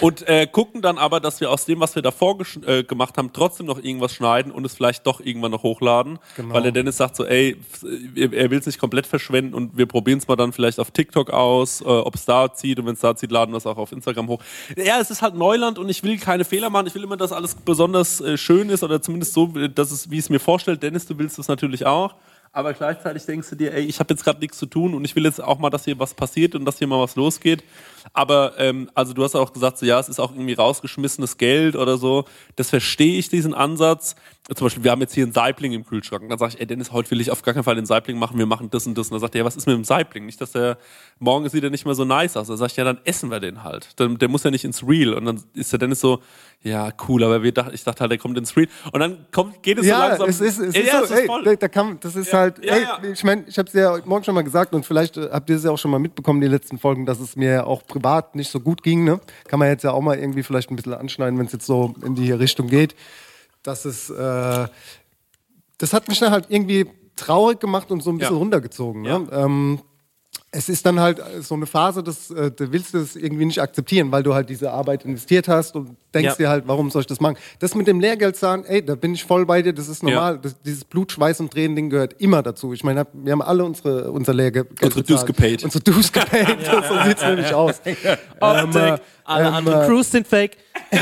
[0.00, 3.32] Und äh, gucken dann aber, dass wir aus dem, was wir davor äh, gemacht haben,
[3.32, 6.18] trotzdem noch irgendwas schneiden und es vielleicht doch irgendwann noch hochladen.
[6.36, 6.54] Genau.
[6.54, 7.56] Weil der Dennis sagt so, ey,
[8.14, 10.90] er, er will es nicht komplett verschwenden und wir probieren es mal dann vielleicht auf
[10.90, 13.66] TikTok aus, äh, ob es da zieht und wenn es da zieht, laden wir es
[13.66, 14.42] auch auf Instagram hoch.
[14.76, 16.86] Ja, es ist halt Neuland und ich will keine Fehler machen.
[16.88, 20.18] Ich will immer, dass alles besonders äh, schön ist oder zumindest so, dass es, wie
[20.18, 20.82] es mir vorstellt.
[20.82, 22.14] Dennis, du willst es natürlich auch.
[22.56, 25.14] Aber gleichzeitig denkst du dir, ey, ich habe jetzt gerade nichts zu tun und ich
[25.14, 27.62] will jetzt auch mal, dass hier was passiert und dass hier mal was losgeht.
[28.12, 31.76] Aber ähm, also du hast auch gesagt, so ja, es ist auch irgendwie rausgeschmissenes Geld
[31.76, 32.24] oder so.
[32.56, 34.16] Das verstehe ich diesen Ansatz.
[34.54, 36.22] Zum Beispiel, wir haben jetzt hier einen Saibling im Kühlschrank.
[36.22, 38.16] Und dann sage ich, ey Dennis, heute will ich auf gar keinen Fall den Saibling
[38.16, 38.38] machen.
[38.38, 39.08] Wir machen das und das.
[39.08, 40.24] Und dann sagt er, ja, was ist mit dem Saibling?
[40.24, 40.78] Nicht, dass der
[41.18, 42.46] morgen sieht er nicht mehr so nice aus.
[42.46, 43.88] Dann sag ich, ja, dann essen wir den halt.
[43.96, 45.14] Dann, der muss ja nicht ins Real.
[45.14, 46.20] Und dann ist der Dennis so,
[46.62, 48.68] ja, cool, aber wir dachten, ich dachte halt, der kommt ins Real.
[48.92, 50.28] Und dann kommt, geht es so Ja, langsam.
[50.28, 51.56] es ist, es ist ja, so, ey, voll.
[51.56, 52.98] da, kann, das ist halt, Ja, ey, ja.
[53.12, 55.56] ich meine, ich habe es ja Morgen schon mal gesagt und vielleicht äh, habt ihr
[55.56, 58.50] es ja auch schon mal mitbekommen, die letzten Folgen, dass es mir auch privat nicht
[58.50, 59.20] so gut ging, ne?
[59.48, 61.94] Kann man jetzt ja auch mal irgendwie vielleicht ein bisschen anschneiden, wenn es jetzt so
[62.04, 62.94] in die Richtung geht,
[63.62, 64.68] dass es, äh,
[65.78, 68.38] das hat mich dann halt irgendwie traurig gemacht und so ein bisschen Ja.
[68.38, 69.26] runtergezogen, ne?
[69.32, 69.80] Ähm,
[70.56, 74.10] es ist dann halt so eine Phase, dass äh, du willst es irgendwie nicht akzeptieren,
[74.10, 76.34] weil du halt diese Arbeit investiert hast und denkst Ja.
[76.36, 77.36] dir halt, warum soll ich das machen?
[77.58, 80.38] Das mit dem Lehrgeld sagen, ey, da bin ich voll bei dir, das ist normal.
[80.38, 82.72] Das, dieses Blut, Schweiß und Tränen Ding gehört immer dazu.
[82.72, 85.02] Ich meine, wir haben alle unsere unser Lehrgeld Unsere.
[85.04, 85.62] Dues gepaid.
[85.62, 86.56] Unsere Dues gepaid.
[86.88, 87.76] so sieht's nämlich aus.
[87.80, 88.16] Optik, äh,
[89.24, 90.56] alle ähm, anderen äh, Crews sind fake.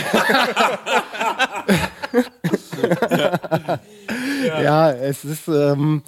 [4.63, 6.03] ja, es ist ähm,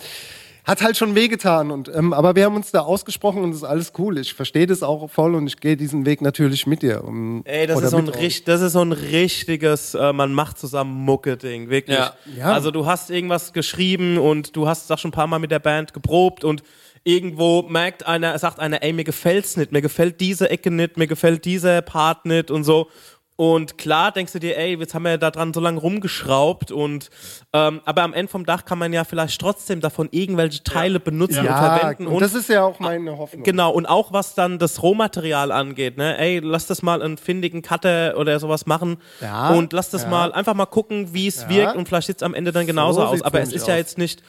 [0.66, 3.64] hat halt schon wehgetan und ähm, aber wir haben uns da ausgesprochen und es ist
[3.64, 4.18] alles cool.
[4.18, 7.04] Ich verstehe das auch voll und ich gehe diesen Weg natürlich mit dir.
[7.04, 10.58] Um, Ey, das ist, so ein richt, das ist so ein richtiges, äh, man macht
[10.58, 11.96] zusammen Mucke-Ding, wirklich.
[11.96, 12.16] Ja.
[12.36, 12.52] Ja.
[12.52, 15.60] Also du hast irgendwas geschrieben und du hast das schon ein paar Mal mit der
[15.60, 16.64] Band geprobt und
[17.04, 21.06] irgendwo merkt einer, sagt einer, ey, mir gefällt's nicht, mir gefällt diese Ecke nicht, mir
[21.06, 22.88] gefällt dieser Part nicht und so.
[23.38, 27.10] Und klar denkst du dir, ey, jetzt haben wir da dran so lange rumgeschraubt und
[27.52, 31.40] ähm, aber am Ende vom Dach kann man ja vielleicht trotzdem davon irgendwelche Teile benutzen
[31.40, 33.42] und Ja, verwenden und das ist ja auch meine Hoffnung.
[33.42, 36.16] Genau, und auch was dann das Rohmaterial angeht, ne?
[36.16, 40.08] Ey, lass das mal einen findigen Cutter oder sowas machen Ja, und lass das ja.
[40.08, 41.48] mal einfach mal gucken, wie es Ja.
[41.50, 43.10] wirkt und vielleicht sieht es am Ende dann genauso aus.
[43.10, 43.78] sieht's Aber es ist ja aus.
[43.80, 44.22] jetzt nicht,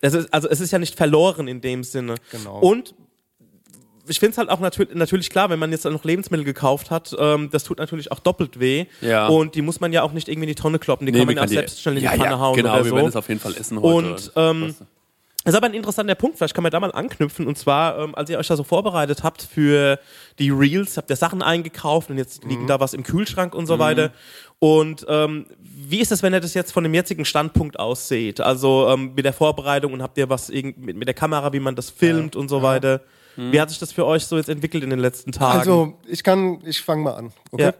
[0.00, 2.14] es ist, also es ist ja nicht verloren in dem Sinne.
[2.30, 2.60] Genau.
[2.60, 2.94] Und
[4.08, 6.90] ich finde es halt auch natür natürlich klar, wenn man jetzt dann noch Lebensmittel gekauft
[6.90, 8.86] hat, ähm, das tut natürlich auch doppelt weh.
[9.00, 9.28] Ja.
[9.28, 11.26] Und die muss man ja auch nicht irgendwie in die Tonne kloppen, die Nee, kann
[11.26, 12.90] man ja auch die- selbst schnell in die ja, Pfanne ja, hauen Genau, oder wir
[12.90, 12.96] so.
[12.96, 14.08] werden es auf jeden Fall essen heute.
[14.08, 14.74] Und ähm,
[15.44, 17.48] das ist aber ein interessanter Punkt, vielleicht kann man da mal anknüpfen.
[17.48, 19.98] Und zwar, ähm, als ihr euch da so vorbereitet habt für
[20.38, 22.50] die Reels, habt ihr Sachen eingekauft und jetzt Mhm.
[22.50, 24.12] liegen da was im Kühlschrank und so weiter.
[24.60, 28.40] Und ähm, wie ist es, wenn ihr das jetzt von dem jetzigen Standpunkt aus seht?
[28.40, 31.74] Also ähm, mit der Vorbereitung und habt ihr was mit, mit der Kamera, wie man
[31.74, 33.00] das filmt und so weiter?
[33.36, 35.58] Wie hat sich das für euch so jetzt entwickelt in den letzten Tagen?
[35.58, 37.32] Also ich kann, ich fange mal an.
[37.50, 37.64] Okay?
[37.64, 37.74] Ja.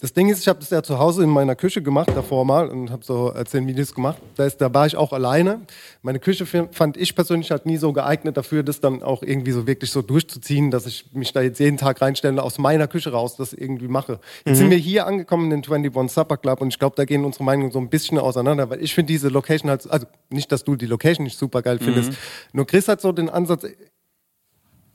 [0.00, 2.68] Das Ding ist, ich habe das ja zu Hause in meiner Küche gemacht davor mal
[2.68, 4.18] und habe so zehn Videos gemacht.
[4.36, 5.62] Da, ist, da war ich auch alleine.
[6.02, 9.66] Meine Küche fand ich persönlich halt nie so geeignet dafür, das dann auch irgendwie so
[9.66, 13.34] wirklich so durchzuziehen, dass ich mich da jetzt jeden Tag reinstelle, aus meiner Küche raus
[13.36, 14.20] das irgendwie mache.
[14.44, 17.24] Jetzt sind wir hier angekommen in den 21 Supper Club und ich glaube, da gehen
[17.24, 20.62] unsere Meinungen so ein bisschen auseinander, weil ich finde diese Location halt, also nicht, dass
[20.62, 22.12] du die Location nicht super geil findest,
[22.52, 23.66] nur Chris hat so den Ansatz,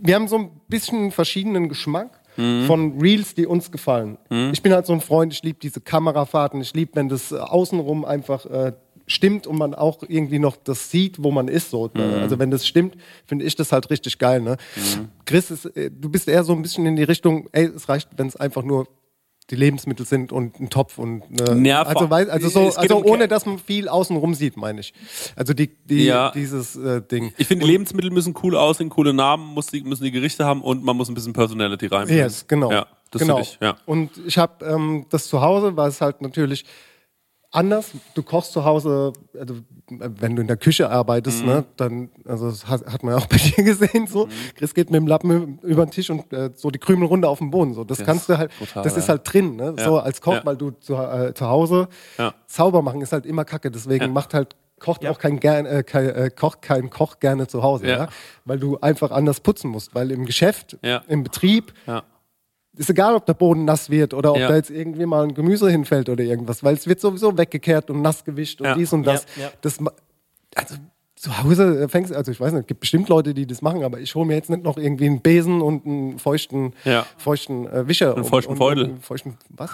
[0.05, 2.19] wir haben so ein bisschen verschiedenen Geschmack
[2.67, 4.17] von Reels, die uns gefallen.
[4.53, 7.35] Ich bin halt so ein Freund, ich liebe diese Kamerafahrten, ich liebe, wenn das äh,
[7.37, 8.73] außenrum einfach äh,
[9.05, 11.69] stimmt und man auch irgendwie noch das sieht, wo man ist.
[11.69, 11.91] So.
[11.93, 14.41] Äh, Also wenn das stimmt, finde ich das halt richtig geil.
[14.41, 14.57] Ne?
[15.25, 18.09] Chris, ist, äh, du bist eher so ein bisschen in die Richtung, ey, es reicht,
[18.17, 18.87] wenn es einfach nur
[19.49, 23.27] die Lebensmittel sind und ein Topf und äh, Ja, also, also so, also um ohne
[23.27, 24.93] dass man viel außenrum sieht, meine ich.
[25.35, 26.31] Also die, die Ja.
[26.31, 27.33] dieses äh, Ding.
[27.37, 30.61] Ich finde, die Lebensmittel müssen cool aussehen, coole Namen muss die, müssen die Gerichte haben
[30.61, 32.23] und man muss ein bisschen Personality reinbringen.
[32.23, 32.71] Yes, genau.
[32.71, 33.35] Ja, das genau.
[33.37, 33.75] finde ich, ja.
[33.85, 36.65] Und ich habe ähm, das zu Hause, war es halt natürlich
[37.53, 37.91] anders.
[38.15, 39.55] Du kochst zu Hause, also,
[39.89, 41.47] wenn du in der Küche arbeitest, Mhm.
[41.47, 44.25] ne, dann, also das hat, hat man ja auch bei dir gesehen, so.
[44.25, 44.31] Mhm.
[44.55, 47.39] Chris geht mit dem Lappen über den Tisch und äh, so die Krümel runter auf
[47.39, 47.73] den Boden.
[47.73, 47.83] So.
[47.83, 49.09] Das, Das kannst du halt, ist brutal, das ist ja.
[49.09, 49.75] halt drin, ne?
[49.77, 49.85] Ja.
[49.85, 50.45] So als Koch, Ja.
[50.45, 51.87] weil du zu, äh, zu Hause
[52.17, 52.33] Ja.
[52.47, 53.69] sauber machen ist halt immer Kacke.
[53.71, 54.11] Deswegen Ja.
[54.11, 57.87] macht halt kocht auch kein, gern, äh, kein, äh, kocht kein Koch gerne zu Hause,
[57.87, 57.97] Ja.
[57.97, 58.07] ja.
[58.43, 61.03] Weil du einfach anders putzen musst, weil im Geschäft, Ja.
[61.07, 62.03] im Betrieb, Ja.
[62.77, 64.47] Ist egal, ob der Boden nass wird oder ob Ja.
[64.49, 68.01] da jetzt irgendwie mal ein Gemüse hinfällt oder irgendwas, weil es wird sowieso weggekehrt und
[68.01, 68.75] nass gewischt und Ja.
[68.75, 69.25] dies und das.
[69.35, 69.51] Ja, ja.
[69.61, 69.77] das
[70.55, 70.75] also
[71.15, 73.99] zu Hause fängst also ich weiß nicht, es gibt bestimmt Leute, die das machen, aber
[74.01, 77.05] ich hole mir jetzt nicht noch irgendwie einen Besen und einen feuchten, Ja.
[77.17, 78.13] feuchten äh, Wischer.
[78.15, 78.83] Einen feuchten und, Feudel.
[78.85, 79.71] Und, einen feuchten, was?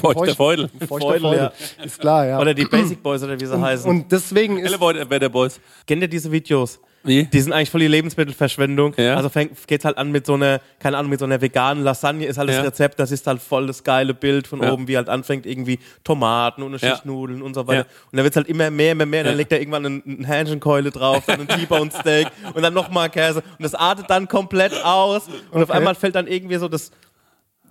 [0.00, 0.70] feuchter Feudel.
[0.80, 1.84] Ein feuchter Feudel, Feudel, ja.
[1.84, 2.40] Ist klar, ja.
[2.40, 3.88] Oder die Basic Boys oder wie sie heißen.
[3.88, 5.60] und deswegen ist Elevator Better Boys.
[5.86, 6.80] Kennt ihr diese Videos?
[7.04, 7.24] Wie?
[7.24, 8.94] Die sind eigentlich voll die Lebensmittelverschwendung.
[8.96, 9.16] Ja.
[9.16, 12.26] Also fängt, geht's halt an mit so einer, keine Ahnung, mit so einer veganen Lasagne
[12.26, 12.62] ist halt das Ja.
[12.62, 14.72] Rezept, das ist halt voll das geile Bild von Ja.
[14.72, 16.78] oben, wie halt anfängt irgendwie Tomaten und eine.
[16.78, 17.86] Schicht Nudeln und so weiter.
[18.10, 20.90] Und dann wird's halt immer mehr, immer mehr, dann legt er irgendwann einen, einen Hähnchenkeule
[20.90, 25.26] drauf, dann ein T-Bone Steak und dann nochmal Käse und das artet dann komplett aus
[25.50, 25.78] und auf Okay.
[25.78, 26.90] einmal fällt dann irgendwie so das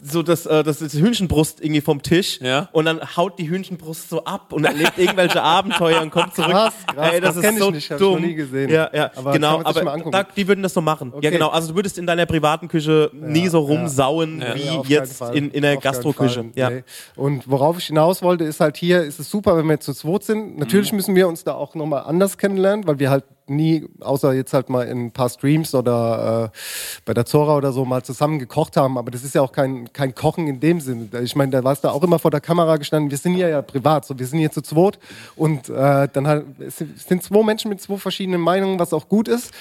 [0.04, 2.70] so das, äh, das ist die Hühnchenbrust irgendwie vom Tisch Ja.
[2.72, 6.50] und dann haut die Hühnchenbrust so ab und erlebt irgendwelche Abenteuer und kommt zurück.
[6.52, 8.14] Krass, krass, Ey, das, das kenn ist ich so nicht, hab ich dumm.
[8.22, 8.70] noch nie gesehen.
[8.70, 9.62] Ja, ja, Aber genau.
[9.64, 11.12] Aber da, die würden das so machen.
[11.12, 11.30] Ja, Okay.
[11.32, 11.50] genau.
[11.50, 15.36] Also du würdest in deiner privaten Küche nie so rumsauen Ja, wie auf jetzt Fall.
[15.38, 16.46] in, in der Auf Gastroküche.
[16.56, 16.70] Ja.
[16.70, 16.84] Nee.
[17.16, 19.94] Und worauf ich hinaus wollte, ist halt hier, ist es super, wenn wir jetzt zu
[19.94, 20.58] zweit sind.
[20.58, 24.54] Natürlich müssen wir uns da auch nochmal anders kennenlernen, weil wir halt nie, außer jetzt
[24.54, 26.58] halt mal in ein paar Streams oder äh,
[27.06, 28.98] bei der Zora oder so mal zusammen gekocht haben.
[28.98, 31.08] Aber das ist ja auch kein, kein Kochen in dem Sinne.
[31.22, 33.12] Ich meine, da warst du auch immer vor der Kamera gestanden.
[33.12, 35.00] Wir sind ja ja privat, so wir sind hier zu zweit.
[35.36, 38.94] Und äh, dann halt, es sind- es sind zwei Menschen mit zwei verschiedenen Meinungen, was
[38.94, 39.52] auch gut ist.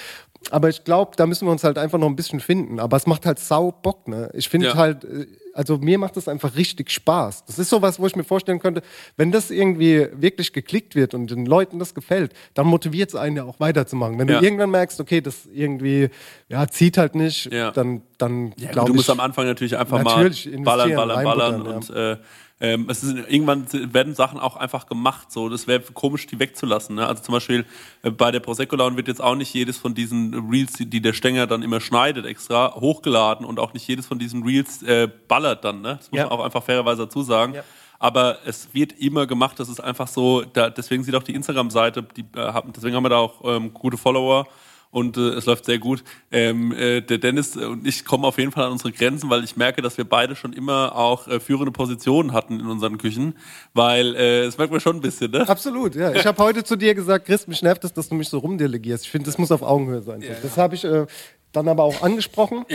[0.49, 2.79] Aber ich glaube, da müssen wir uns halt einfach noch ein bisschen finden.
[2.79, 4.29] Aber es macht halt sau Bock, ne?
[4.33, 4.75] Ich finde Ja.
[4.75, 7.45] halt, äh, also mir macht das einfach richtig Spaß.
[7.45, 8.81] Das ist sowas, wo ich mir vorstellen könnte,
[9.17, 13.35] wenn das irgendwie wirklich geklickt wird und den Leuten das gefällt, dann motiviert es einen
[13.37, 14.17] ja auch weiterzumachen.
[14.19, 14.39] Wenn Ja.
[14.39, 16.09] du irgendwann merkst, okay, das irgendwie,
[16.49, 17.71] ja, zieht halt nicht, Ja.
[17.71, 18.97] dann, dann Ja, glaube du ich.
[18.97, 22.17] musst am Anfang natürlich einfach Natürlich mal ballern, ballern, ballern und äh,
[22.61, 25.31] ähm, es ist, irgendwann werden Sachen auch einfach gemacht.
[25.31, 26.95] So, das wäre komisch, die wegzulassen.
[26.95, 27.07] Ne?
[27.07, 27.65] Also zum Beispiel
[28.03, 31.13] äh, bei der Prosecco Laune wird jetzt auch nicht jedes von diesen Reels, die, der
[31.13, 35.65] Stänger dann immer schneidet, extra hochgeladen und auch nicht jedes von diesen Reels äh, ballert
[35.65, 35.81] dann.
[35.81, 35.95] Ne?
[35.97, 36.25] Das muss Ja.
[36.25, 37.55] man auch einfach fairerweise dazu sagen.
[37.97, 42.03] Aber es wird immer gemacht, das ist einfach so, da, deswegen sieht auch die Instagram-Seite,
[42.15, 44.47] die, äh, deswegen haben wir da auch ähm, gute Follower
[44.91, 46.03] und äh, es läuft sehr gut.
[46.31, 49.57] Ähm, äh, der Dennis und ich kommen auf jeden Fall an unsere Grenzen, weil ich
[49.57, 53.35] merke, dass wir beide schon immer auch äh, führende Positionen hatten in unseren Küchen,
[53.73, 55.47] weil äh, das merkt man schon ein bisschen, ne?
[55.49, 56.11] Absolut, ja.
[56.13, 59.05] Ich habe heute zu dir gesagt, Chris, mich nervt es, dass du mich so rumdelegierst.
[59.05, 60.23] Ich finde, das muss auf Augenhöhe sein.
[60.43, 61.05] Das habe ich äh,
[61.53, 62.65] dann aber auch angesprochen,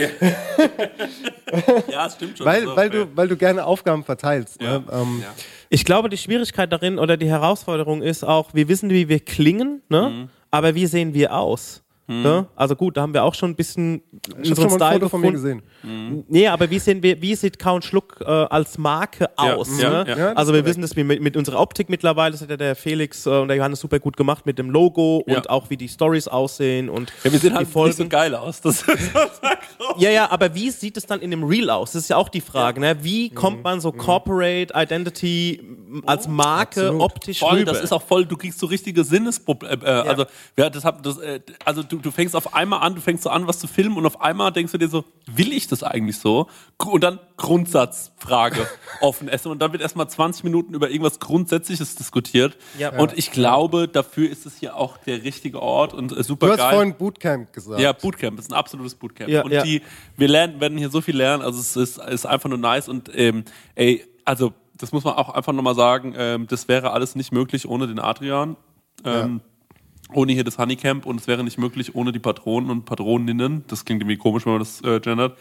[1.89, 2.45] Ja, es stimmt schon.
[2.45, 3.05] weil, So, weil, ja.
[3.05, 4.61] du, weil du gerne Aufgaben verteilst.
[4.61, 4.79] Ja.
[4.79, 4.83] Ne?
[4.91, 5.33] Ähm, Ja.
[5.69, 9.81] Ich glaube, die Schwierigkeit darin oder die Herausforderung ist auch, wir wissen, wie wir klingen,
[9.89, 10.09] ne?
[10.09, 10.29] Mhm.
[10.49, 11.83] aber wie sehen wir aus?
[12.09, 12.47] Ne?
[12.55, 14.01] Also gut, da haben wir auch schon ein bisschen
[14.41, 15.61] ich habe schon mal ein Foto von mir gesehen.
[16.29, 19.69] Nee, aber wie, sehen wir, wie sieht Count Schluck äh, als Marke Ja, aus?
[19.77, 20.15] ja, ne?
[20.17, 20.31] ja.
[20.33, 23.29] Also wir wissen das mit, mit unserer Optik mittlerweile, das hat ja der Felix äh,
[23.31, 25.35] und der Johannes super gut gemacht mit dem Logo Ja.
[25.35, 27.89] und auch wie die Stories aussehen und ja, wir sehen die halt Folgen.
[27.89, 28.61] nicht so geil aus.
[28.61, 28.85] Das
[29.97, 31.91] Ja, ja, aber wie sieht es dann in dem Reel aus?
[31.91, 32.79] Das ist ja auch die Frage.
[32.79, 32.97] Ne?
[33.01, 35.61] Wie kommt man so Corporate Identity
[36.05, 37.01] als Marke Absolut.
[37.01, 37.71] optisch voll, rüber?
[37.73, 39.83] das ist auch voll, du kriegst so richtige Sinnesprobleme.
[39.85, 40.25] Äh, Also,
[40.57, 43.23] ja, das hab, das, äh, also du, du, du fängst auf einmal an, du fängst
[43.23, 45.83] so an, was zu filmen und auf einmal denkst du dir so, will ich das
[45.83, 46.47] eigentlich so?
[46.83, 48.67] Und dann Grundsatzfrage
[49.01, 52.57] offen essen und dann wird erstmal 20 Minuten über irgendwas Grundsätzliches diskutiert.
[52.77, 52.97] Ja.
[52.97, 56.51] Und ich glaube, dafür ist es hier auch der richtige Ort und äh, super Du
[56.53, 56.73] hast geil.
[56.73, 57.79] vorhin Bootcamp gesagt.
[57.79, 59.29] Ja, Bootcamp ist ein absolutes Bootcamp.
[59.29, 59.63] Ja, und ja.
[59.63, 59.81] die,
[60.15, 63.11] wir lernen, werden hier so viel lernen, also es ist, ist einfach nur nice und
[63.13, 63.43] ähm,
[63.75, 67.67] ey, also das muss man auch einfach nochmal sagen, ähm, das wäre alles nicht möglich
[67.67, 68.55] ohne den Adrian.
[69.03, 69.41] Ähm,
[70.13, 73.65] Ohne hier das Honeycamp und es wäre nicht möglich ohne die Patronen und Patroninnen.
[73.67, 75.37] Das klingt irgendwie komisch, wenn man das äh, gendert.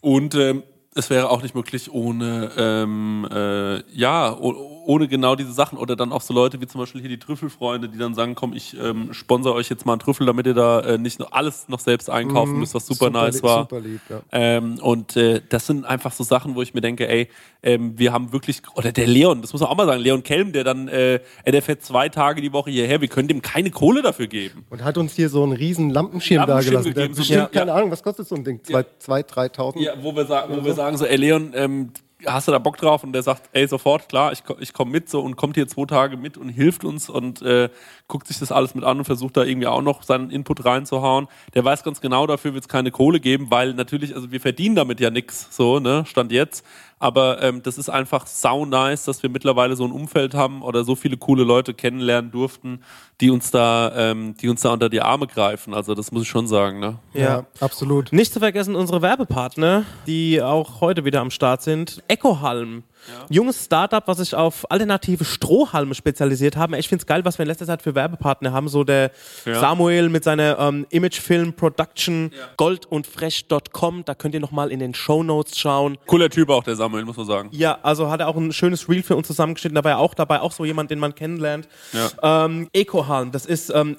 [0.00, 0.62] Und ähm,
[0.94, 5.76] es wäre auch nicht möglich ohne, ähm, äh, ja, o- ohne genau diese Sachen.
[5.76, 8.54] Oder dann auch so Leute wie zum Beispiel hier die Trüffelfreunde, die dann sagen, komm,
[8.54, 11.68] ich ähm, sponsor euch jetzt mal einen Trüffel, damit ihr da äh, nicht nur alles
[11.68, 13.60] noch selbst einkaufen müsst, was super, Super nice lieb- war.
[13.64, 14.20] super lieb, ja.
[14.32, 17.28] ähm, und äh, das sind einfach so Sachen, wo ich mir denke, ey,
[17.62, 20.52] ähm, wir haben wirklich, oder der Leon, das muss man auch mal sagen, Leon Kelm,
[20.52, 24.00] der dann, äh, der fährt zwei Tage die Woche hierher, wir können dem keine Kohle
[24.00, 24.64] dafür geben.
[24.70, 26.94] Und hat uns hier so einen riesen Lampenschirm, Lampenschirm dagelassen.
[26.94, 27.76] Der gegeben, so- bestimmt, ja, keine ja.
[27.76, 28.60] Ahnung, was kostet so ein Ding?
[28.64, 29.80] Zwei, zwei 3.000?
[29.82, 31.90] Ja, wo wir, sagen, wo wir sagen so, ey Leon, ähm,
[32.26, 33.04] hast du da Bock drauf?
[33.04, 35.84] Und der sagt, ey, sofort, klar, ich, ich komme mit so und kommt hier zwei
[35.84, 37.68] Tage mit und hilft uns und äh,
[38.08, 41.28] guckt sich das alles mit an und versucht da irgendwie auch noch seinen Input reinzuhauen.
[41.54, 44.74] Der weiß ganz genau, dafür wird es keine Kohle geben, weil natürlich, also wir verdienen
[44.74, 46.64] damit ja nix, so, ne, Stand jetzt.
[46.98, 50.84] Aber ähm, das ist einfach sau nice, dass wir mittlerweile so ein Umfeld haben oder
[50.84, 52.82] so viele coole Leute kennenlernen durften,
[53.20, 55.74] die uns da, ähm, die uns da unter die Arme greifen.
[55.74, 56.98] Also das muss ich schon sagen, ne?
[57.14, 58.12] Ja, absolut.
[58.12, 62.02] Nicht zu vergessen unsere Werbepartner, die auch heute wieder am Start sind.
[62.08, 62.82] Ecohalm.
[63.30, 66.74] Junges Startup, was sich auf alternative Strohhalme spezialisiert haben.
[66.74, 68.68] Ich finde es geil, was wir in letzter Zeit für Werbepartner haben.
[68.68, 69.10] So der
[69.44, 69.60] Ja.
[69.60, 74.04] Samuel mit seiner ähm, Imagefilm Production, goldundfresh.com.
[74.04, 75.98] Da könnt ihr nochmal in den Show Notes schauen.
[76.06, 77.48] Cooler Typ auch, der Samuel, muss man sagen.
[77.52, 79.74] Ja, also hat er auch ein schönes Reel für uns zusammengeschnitten.
[79.74, 81.68] Da war er auch dabei, auch so jemand, den man kennenlernt.
[81.92, 82.44] Ja.
[82.44, 83.96] Ähm, Ecohalm, das ist ähm,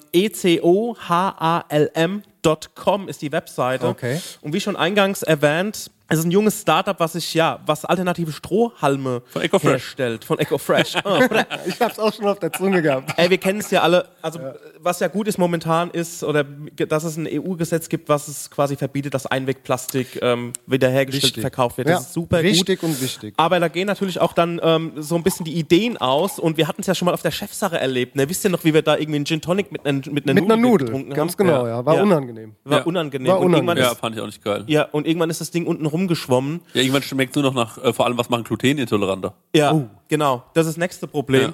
[2.44, 3.86] E-C-O-H-A-L-M.com ist die Webseite.
[3.86, 4.20] Okay.
[4.40, 8.32] Und wie schon eingangs erwähnt, es ist ein junges Startup, was sich ja, was alternative
[8.32, 9.70] Strohhalme Von Ecofresh.
[9.70, 10.24] herstellt.
[10.24, 10.96] Von Ecofresh.
[11.04, 11.20] oh,
[11.68, 13.12] Ich hab's auch schon auf der Zunge gehabt.
[13.16, 14.08] Ey, wir kennen es ja alle.
[14.20, 14.40] Also,
[14.80, 18.74] was ja gut ist momentan ist, oder dass es ein EU-Gesetz gibt, was es quasi
[18.74, 21.40] verbietet, dass Einwegplastik ähm, wiederhergestellt Wichtig.
[21.42, 21.86] verkauft wird.
[21.88, 22.50] Ja, Das ist super gut.
[22.50, 23.34] Wichtig und wichtig.
[23.36, 26.40] Aber da gehen natürlich auch dann ähm, so ein bisschen die Ideen aus.
[26.40, 28.16] Und wir hatten es ja schon mal auf der Chefsache erlebt.
[28.16, 28.28] Ne?
[28.28, 30.44] Wisst ihr noch, wie wir da irgendwie einen Gin Tonic mit, einer- mit einer Mit
[30.44, 31.46] einer Nudel Nudel, getrunken ganz haben?
[31.46, 31.86] genau, ja.
[31.86, 32.02] War Ja.
[32.30, 32.54] Unangenehm.
[32.64, 32.84] War Ja.
[32.84, 33.28] unangenehm.
[33.32, 34.64] War Und irgendwann Ja, ist, fand ich auch nicht geil.
[34.66, 36.60] ja, und irgendwann ist das Ding unten rumgeschwommen.
[36.74, 39.34] Ja, irgendwann schmeckt nur noch nach, äh, vor allem was machen Glutenintoleranter.
[39.54, 40.44] Ja, genau.
[40.54, 41.42] Das ist das nächste Problem.
[41.42, 41.52] Ja.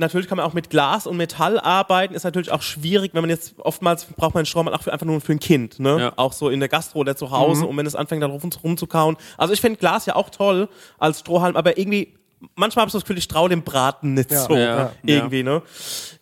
[0.00, 2.14] Natürlich kann man auch mit Glas und Metall arbeiten.
[2.14, 5.06] Ist natürlich auch schwierig, wenn man jetzt oftmals braucht man einen Strohmann auch für, einfach
[5.06, 5.80] nur für ein Kind.
[5.80, 5.98] Ne?
[5.98, 6.12] Ja.
[6.14, 7.66] Auch so in der Gastro oder zu Hause.
[7.66, 9.16] Und wenn es anfängt, da rum, rumzukauen.
[9.36, 12.14] Also ich finde Glas ja auch toll als Strohhalm, aber irgendwie.
[12.54, 14.44] Manchmal habe ich so das Gefühl, ich traue dem Braten nicht Ja.
[14.44, 14.54] so.
[14.54, 14.92] Ja, ja.
[15.04, 15.62] Irgendwie, ne?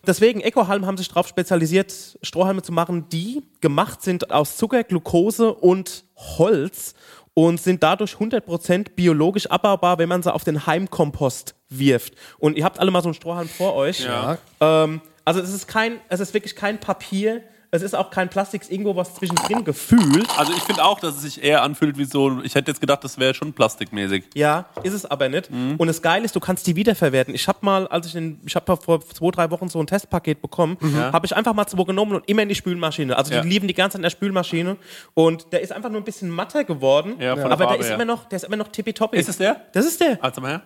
[0.05, 5.53] Deswegen, Ecohalm haben sich darauf spezialisiert, Strohhalme zu machen, die gemacht sind aus Zucker, Glucose
[5.53, 6.95] und Holz
[7.33, 12.15] und sind dadurch 100% biologisch abbaubar, wenn man sie auf den Heimkompost wirft.
[12.39, 14.03] Und ihr habt alle mal so einen Strohhalm vor euch.
[14.03, 14.39] Ja.
[14.59, 17.43] Ähm, also es ist kein, es ist wirklich kein Papier,
[17.77, 20.27] es ist auch kein Plastik, es ist irgendwo was zwischendrin gefühlt.
[20.37, 23.03] Also ich finde auch, dass es sich eher anfühlt wie so, ich hätte jetzt gedacht,
[23.03, 24.25] das wäre schon plastikmäßig.
[24.35, 25.49] Ja, ist es aber nicht.
[25.77, 27.33] Und das Geile ist, du kannst die wiederverwerten.
[27.33, 30.41] Ich habe mal, als ich in, ich habe vor zwei, drei Wochen so ein Testpaket
[30.41, 30.77] bekommen,
[31.11, 33.15] habe ich einfach mal zwei genommen und immer in die Spülmaschine.
[33.17, 33.41] Also Ja.
[33.41, 34.77] die lieben die ganze Zeit in der Spülmaschine
[35.13, 37.15] und der ist einfach nur ein bisschen matter geworden.
[37.19, 37.95] Ja, von der aber der Farbe ist her.
[37.95, 39.17] immer noch, der ist immer noch tippitoppi.
[39.17, 39.61] Ist es der?
[39.73, 40.17] Das ist der.
[40.23, 40.61] Also mal her.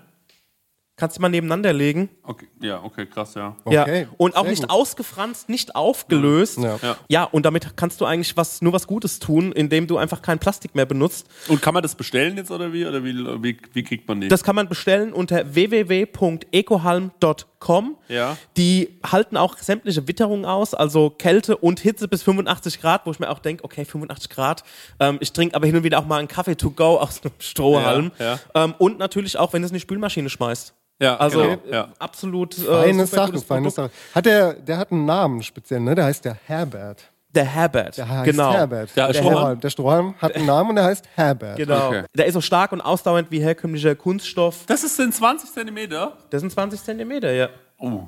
[1.02, 2.10] Kannst du mal nebeneinander legen.
[2.22, 2.46] Okay.
[2.62, 3.56] Ja, okay, krass, ja.
[3.66, 4.08] Okay, ja.
[4.18, 4.70] Und auch sehr nicht gut.
[4.70, 6.60] ausgefranst, nicht aufgelöst.
[6.60, 6.78] Ja.
[6.80, 6.96] Ja.
[7.08, 10.38] ja, und damit kannst du eigentlich was, nur was Gutes tun, indem du einfach kein
[10.38, 11.26] Plastik mehr benutzt.
[11.48, 12.86] Und kann man das bestellen jetzt oder wie?
[12.86, 14.28] Oder wie, wie, wie kriegt man die?
[14.28, 17.98] Das kann man bestellen unter www.ecohalm.com.
[18.08, 18.38] Ja.
[18.58, 23.20] Die halten auch sämtliche Witterungen aus, also Kälte und Hitze bis 85 Grad, wo ich
[23.20, 24.64] mir auch denke, okay, 85 Grad.
[25.00, 27.34] Ähm, ich trinke aber hin und wieder auch mal einen Kaffee to go aus einem
[27.40, 28.12] Strohhalm.
[28.20, 30.76] Ja, Ähm, und natürlich auch, wenn du es in die Spülmaschine schmeißt.
[31.02, 31.90] Ja, Also genau, ja.
[32.00, 33.70] absolut äh, Feine Sache, feine.
[33.70, 33.92] Sache.
[34.14, 35.96] Hat der, der hat einen Namen speziell, ne?
[35.96, 37.04] Der heißt der Herbert.
[37.34, 37.98] Der Herbert.
[37.98, 38.54] Der heißt genau.
[38.54, 38.96] Herbert.
[38.96, 39.60] Der Strohhalm?
[39.60, 41.58] Der Strohhalm hat einen Namen und der heißt Herbert.
[41.58, 41.88] Genau.
[41.88, 42.04] Okay.
[42.14, 44.66] Der ist so stark und ausdauernd wie herkömmlicher Kunststoff.
[44.68, 46.18] Das ist in 20 Zentimeter?
[46.30, 47.50] Das sind 20 Zentimeter, ja.
[47.78, 48.04] Oh,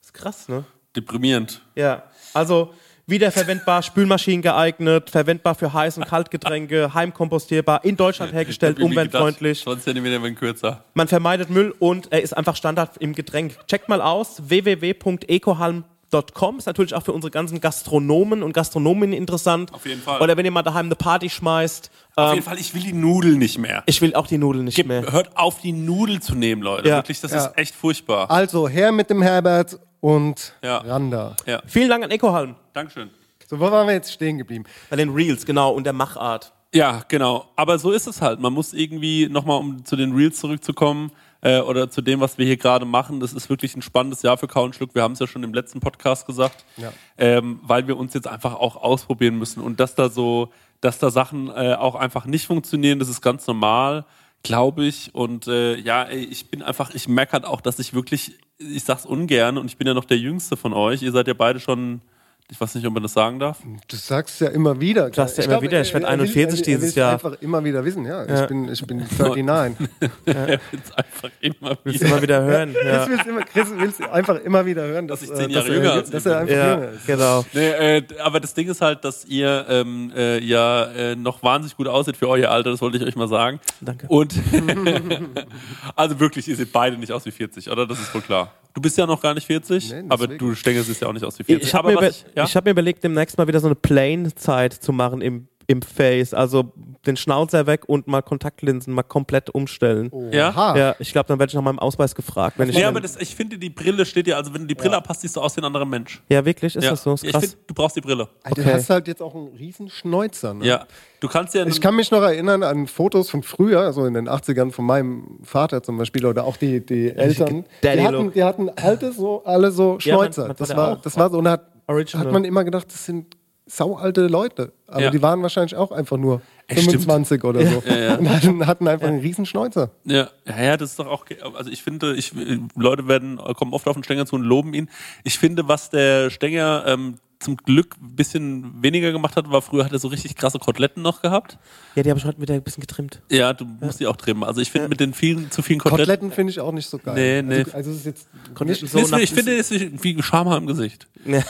[0.00, 0.64] ist krass, ne?
[0.98, 1.62] deprimierend.
[1.74, 2.04] Ja.
[2.34, 2.74] Also
[3.08, 9.60] wiederverwendbar, Spülmaschinen geeignet, verwendbar für Heiß- und Kaltgetränke, heimkompostierbar, in Deutschland hergestellt, umweltfreundlich.
[9.64, 10.84] gedacht, 20 Zentimeter werden kürzer.
[10.94, 13.56] Man vermeidet Müll und er ist einfach Standard im Getränk.
[13.66, 19.72] Checkt mal aus www.ecohalm.com ist natürlich auch für unsere ganzen Gastronomen und Gastronominnen interessant.
[19.74, 20.20] Auf jeden Fall.
[20.22, 21.90] Oder wenn ihr mal daheim eine Party schmeißt.
[22.16, 23.82] Auf Ähm, jeden Fall, ich will die Nudeln nicht mehr.
[23.86, 25.12] ich will auch die Nudeln nicht Gib, mehr.
[25.12, 26.88] hört auf, die Nudel zu nehmen, Leute.
[26.88, 26.96] Ja.
[26.96, 27.46] Wirklich, das Ja.
[27.46, 28.30] ist echt furchtbar.
[28.30, 30.78] Also her mit dem Herbert und Ja.
[30.78, 31.36] Randa.
[31.46, 32.54] Ja, Vielen Dank an Ecohalm.
[32.72, 33.10] Dankeschön.
[33.46, 34.64] So, wo waren wir jetzt stehen geblieben?
[34.90, 36.52] Bei den Reels, genau, und der Machart.
[36.74, 37.46] Ja, genau.
[37.56, 38.40] Aber so ist es halt.
[38.40, 42.44] Man muss irgendwie nochmal, um zu den Reels zurückzukommen, äh, oder zu dem, was wir
[42.44, 44.94] hier gerade machen, das ist wirklich ein spannendes Jahr für Kau und Schluck.
[44.94, 46.92] Wir haben es ja schon im letzten Podcast gesagt, Ja.
[47.16, 51.10] ähm, weil wir uns jetzt einfach auch ausprobieren müssen und dass da so, dass da
[51.10, 54.04] Sachen äh, auch einfach nicht funktionieren, das ist ganz normal,
[54.42, 55.14] glaube ich.
[55.14, 58.84] Und äh, ja, ey, ich bin einfach, ich merke halt auch, dass ich wirklich, ich
[58.84, 61.02] sag's ungern und ich bin ja noch der Jüngste von euch.
[61.02, 62.00] Ihr seid ja beide schon,
[62.50, 63.58] ich weiß nicht, ob man das sagen darf.
[63.88, 65.12] Du sagst ja immer wieder.
[65.12, 67.12] sagst ja immer wieder, ich werd er will- 41 er will- dieses Jahr.
[67.12, 68.24] einfach immer wieder wissen, ja.
[68.24, 68.42] Ja.
[68.42, 69.88] Ich, bin, ich bin 39.
[70.24, 72.08] Er will's einfach immer Willst wieder.
[72.08, 72.72] du mal wieder hören?
[72.80, 75.50] Chris Ja, will's immer, Chris will's einfach immer wieder hören, dass, Dass ich äh, zehn
[75.50, 77.06] Jahre dass jünger er, als dass ich er einfach ja jünger ist.
[77.06, 77.44] genau.
[77.52, 81.76] Nee, äh, aber das Ding ist halt, dass ihr ähm, äh, ja äh, noch wahnsinnig
[81.76, 83.60] gut aussieht für euer Alter, das wollte ich euch mal sagen.
[83.82, 84.06] Danke.
[84.08, 84.32] Und
[85.96, 87.86] also wirklich, ihr seht beide nicht aus wie 40, oder?
[87.86, 88.52] Das ist wohl klar.
[88.74, 91.24] Du bist ja noch gar nicht 40, Nee, aber du Stengel siehst ja auch nicht
[91.24, 91.66] aus wie 40.
[91.66, 92.44] Ich habe mir, über, ich, ja?
[92.44, 96.32] ich hab mir überlegt, demnächst mal wieder so eine Plane-Zeit zu machen im, im Face.
[96.34, 96.72] Also
[97.06, 100.10] den Schnauzer weg und mal Kontaktlinsen mal komplett umstellen.
[100.32, 100.48] ja?
[100.48, 100.76] Aha.
[100.76, 102.58] Ja, ich glaube, dann werde ich nach meinem Ausweis gefragt.
[102.58, 104.66] Wenn ich Nee, dann- aber das, ich finde, die Brille steht dir, also wenn du
[104.66, 106.22] die Brille abhast, siehst du aus wie ein anderer Mensch.
[106.30, 106.74] ja, wirklich?
[106.74, 106.90] Ist ja.
[106.90, 107.12] das so?
[107.12, 107.42] Ist ich krass.
[107.44, 108.28] finde, du brauchst die Brille.
[108.44, 108.72] Du Okay.
[108.72, 110.54] hast halt jetzt auch einen riesen Schnäuzer.
[110.54, 110.64] Ne?
[110.64, 110.86] Ja.
[111.20, 111.66] Du kannst ja.
[111.66, 115.38] Ich kann mich noch erinnern an Fotos von früher, also in den 80ern von meinem
[115.42, 117.64] Vater zum Beispiel oder auch die, die Eltern.
[117.82, 120.46] Die hatten, die hatten alte so, alle so Ja, Schnäuzer.
[120.48, 122.24] mein das, war, das war so, und da hat, Original.
[122.26, 123.36] hat man immer gedacht, das sind
[123.68, 124.72] saualte Leute.
[124.86, 125.10] Aber Ja.
[125.10, 126.86] die waren wahrscheinlich auch einfach nur stimmt.
[127.04, 127.76] 25 oder so.
[128.18, 129.90] Und hatten, hatten einfach einen riesen Schnäuzer.
[130.04, 132.32] Ja, ja, ja, das ist doch auch, also ich finde, ich,
[132.74, 134.88] Leute werden, kommen oft auf den Stenger zu und loben ihn.
[135.24, 139.84] Ich finde, was der Stenger ähm, zum Glück ein bisschen weniger gemacht hat, war früher
[139.84, 141.56] hat er so richtig krasse Koteletten noch gehabt.
[141.94, 143.22] ja, die habe ich heute wieder ein bisschen getrimmt.
[143.30, 144.42] Ja, du musst die auch trimmen.
[144.42, 146.04] Also ich finde mit den vielen, zu vielen Koteletten.
[146.06, 147.14] Koteletten finde ich auch nicht so geil.
[147.14, 147.58] Nee, nee.
[147.60, 150.02] Also, also es ist jetzt Koteletten nicht so Nee, ist- nach- ich finde, es ist
[150.02, 151.06] wie Schamhaar im Gesicht.
[151.26, 151.42] Ja.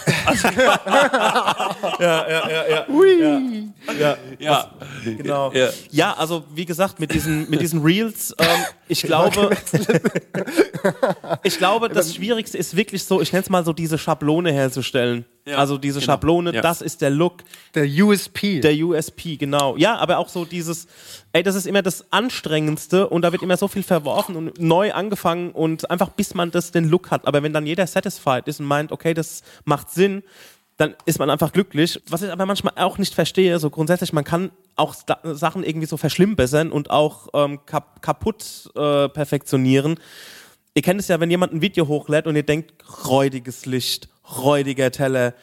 [2.00, 2.88] ja, ja, ja, ja.
[2.88, 3.20] Ui.
[3.98, 4.16] ja.
[4.38, 4.70] Ja,
[5.04, 5.52] Genau.
[5.52, 5.68] Ja.
[5.90, 6.14] Ja.
[6.14, 8.46] also wie gesagt, mit diesen, mit diesen Reels, ähm,
[8.88, 9.56] ich glaube,
[11.42, 15.24] ich glaube, das Schwierigste ist wirklich so, ich nenne es mal so, diese Schablone herzustellen.
[15.46, 16.12] Ja, also diese genau.
[16.12, 16.60] Schablone, Ja.
[16.60, 17.38] das ist der Look,
[17.74, 18.60] der USP.
[18.60, 19.76] der USP, genau.
[19.76, 20.86] Ja, aber auch so dieses,
[21.32, 24.92] ey, das ist immer das Anstrengendste und da wird immer so viel verworfen und neu
[24.92, 27.26] angefangen und einfach bis man das den Look hat.
[27.26, 30.22] Aber wenn dann jeder satisfied ist und meint, okay, das macht Sinn,
[30.78, 32.00] dann ist man einfach glücklich.
[32.08, 35.96] Was ich aber manchmal auch nicht verstehe, so grundsätzlich, man kann auch Sachen irgendwie so
[35.96, 39.98] verschlimmbessern und auch ähm, kap kaputt äh, perfektionieren.
[40.74, 42.72] Ihr kennt es ja, wenn jemand ein Video hochlädt und ihr denkt,
[43.06, 44.08] räudiges Licht,
[44.40, 45.34] räudiger Teller,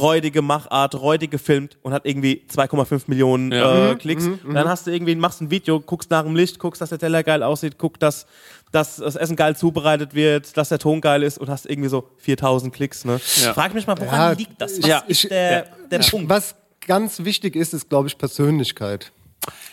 [0.00, 3.92] räudige Machart, räudig gefilmt und hat irgendwie 2,5 Millionen Ja.
[3.92, 4.28] äh, Klicks.
[4.52, 7.22] Dann hast du irgendwie, machst ein Video, guckst nach dem Licht, guckst, dass der Teller
[7.22, 8.26] geil aussieht, guckst, dass,
[8.72, 12.08] dass das Essen geil zubereitet wird, dass der Ton geil ist und hast irgendwie so
[12.18, 13.04] 4000 Klicks.
[13.04, 13.20] Ne?
[13.42, 13.52] Ja.
[13.54, 14.78] Frag mich mal, woran Ja, liegt das?
[14.82, 14.98] Was Ja.
[15.06, 16.28] ist ich- der, der Punkt?
[16.28, 16.54] Was
[16.86, 19.12] ganz wichtig ist, ist, glaube ich, Persönlichkeit.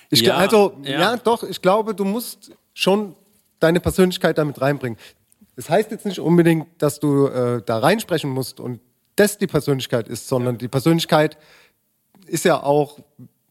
[0.10, 1.00] Ich, Ja, also, ja.
[1.00, 1.18] ja.
[1.18, 3.16] doch, ich glaube, du musst schon
[3.60, 4.98] deine Persönlichkeit damit reinbringen.
[5.56, 8.80] Das heißt jetzt nicht unbedingt, dass du äh, da reinsprechen musst und
[9.16, 11.38] das die Persönlichkeit ist, sondern die Persönlichkeit
[12.28, 13.00] ist ja auch,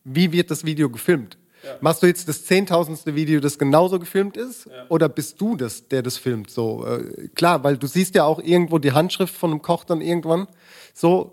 [0.05, 1.37] wie wird das Video gefilmt?
[1.81, 4.69] Machst du jetzt das zehntausendste Video, das genauso gefilmt ist?
[4.89, 6.51] Oder bist du das, der das filmt?
[6.51, 10.01] So, äh, klar, weil du siehst ja auch irgendwo die Handschrift von einem Koch dann
[10.01, 10.47] irgendwann.
[10.95, 11.33] So,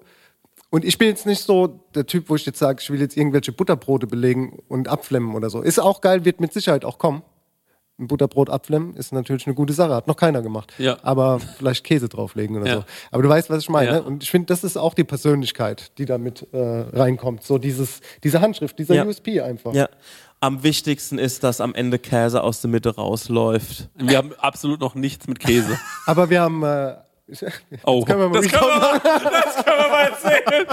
[0.69, 3.15] und ich bin jetzt nicht so der Typ, wo ich jetzt sage, ich will jetzt
[3.15, 5.61] irgendwelche Butterbrote belegen und abflemmen oder so.
[5.61, 7.21] Ist auch geil, wird mit Sicherheit auch kommen.
[7.97, 10.73] Ein Butterbrot abflemmen ist natürlich eine gute Sache, hat noch keiner gemacht.
[10.77, 10.97] Ja.
[11.01, 12.75] Aber vielleicht Käse drauflegen oder Ja.
[12.79, 12.83] so.
[13.11, 13.87] Aber du weißt, was ich meine.
[13.87, 13.93] Ja.
[13.93, 14.03] ne?
[14.03, 17.43] Und ich finde, das ist auch die Persönlichkeit, die damit äh, reinkommt.
[17.43, 19.05] So dieses, diese Handschrift, dieser Ja.
[19.05, 19.73] USP einfach.
[19.73, 19.87] ja.
[20.41, 23.89] Am wichtigsten ist, dass am Ende Käse aus der Mitte rausläuft.
[23.95, 25.79] Wir haben absolut noch nichts mit Käse.
[26.05, 26.63] Aber wir haben.
[26.63, 26.95] Äh,
[27.85, 30.67] Oh, können wir mal das, können wir mal, das können wir mal erzählen.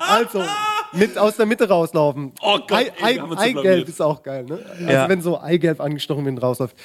[0.00, 0.42] Also,
[0.92, 2.32] mit aus der Mitte rauslaufen.
[2.42, 4.58] Oh Gott, Ei, ey, Ei, Eigelb ist auch geil, ne?
[4.72, 5.08] Also, Ja.
[5.08, 6.76] wenn so Eigelb angestochen wird und rausläuft.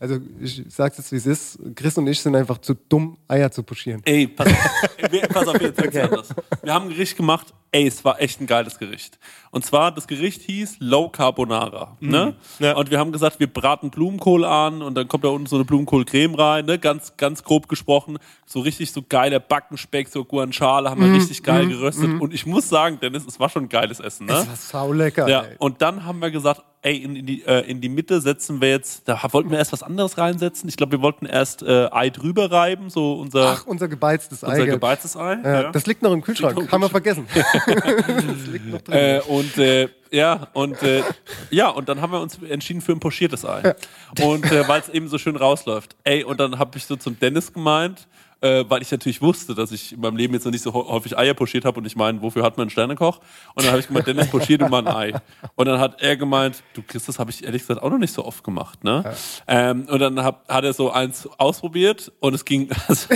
[0.00, 1.58] Also, ich sag's jetzt, wie es ist.
[1.74, 4.00] Chris und ich sind einfach zu dumm, Eier zu pochieren.
[4.04, 6.28] Ey, pass auf, wir, pass auf jetzt wird's anders.
[6.62, 9.18] Wir haben ein Gericht gemacht, ey, es war echt ein geiles Gericht.
[9.50, 11.96] Und zwar, das Gericht hieß Low Carbonara.
[12.00, 12.36] Ne?
[12.60, 12.76] Ja.
[12.76, 15.64] Und wir haben gesagt, wir braten Blumenkohl an und dann kommt da unten so eine
[15.64, 16.78] Blumenkohlcreme rein, ne?
[16.78, 18.18] ganz, ganz grob gesprochen.
[18.46, 22.20] So richtig so geiler Backenspeck, so Guanciale haben wir richtig geil geröstet.
[22.20, 24.26] Und ich muss sagen, Dennis, es war schon ein geiles Essen.
[24.26, 24.32] Ne?
[24.32, 25.56] Das war saulecker, Ja, ey.
[25.58, 29.08] und dann haben wir gesagt, ey, in, die, äh, in die Mitte setzen wir jetzt,
[29.08, 30.68] da wollten wir erst was anderes reinsetzen.
[30.68, 34.54] Ich glaube, wir wollten erst äh, Ei drüber reiben, so unser, Ach, unser gebeiztes unser
[34.54, 34.70] Eigelb.
[34.72, 35.38] gebeiztes Ei.
[35.42, 35.72] ja, ja.
[35.72, 37.26] Das liegt noch im Kühlschrank, noch im haben wir vergessen.
[37.34, 38.94] das liegt noch drin.
[38.94, 41.02] Äh, und äh, ja, und äh,
[41.50, 43.74] ja, und dann haben wir uns entschieden für ein pochiertes Ei.
[44.22, 45.96] Und äh, weil es eben so schön rausläuft.
[46.04, 48.08] Ey, und dann habe ich so zum Dennis gemeint,
[48.40, 50.88] äh, weil ich natürlich wusste, dass ich in meinem Leben jetzt noch nicht so hä-
[50.88, 53.18] häufig Eier pochiert habe und ich meine, wofür hat man einen Sternekoch?
[53.54, 55.12] Und dann habe ich gemeint, Dennis, pochier du mal ein Ei.
[55.56, 58.12] Und dann hat er gemeint, du Chris, das habe ich ehrlich gesagt auch noch nicht
[58.14, 59.12] so oft gemacht, ne?
[59.46, 63.08] Ähm, und dann hab, hat er so eins ausprobiert und es ging, es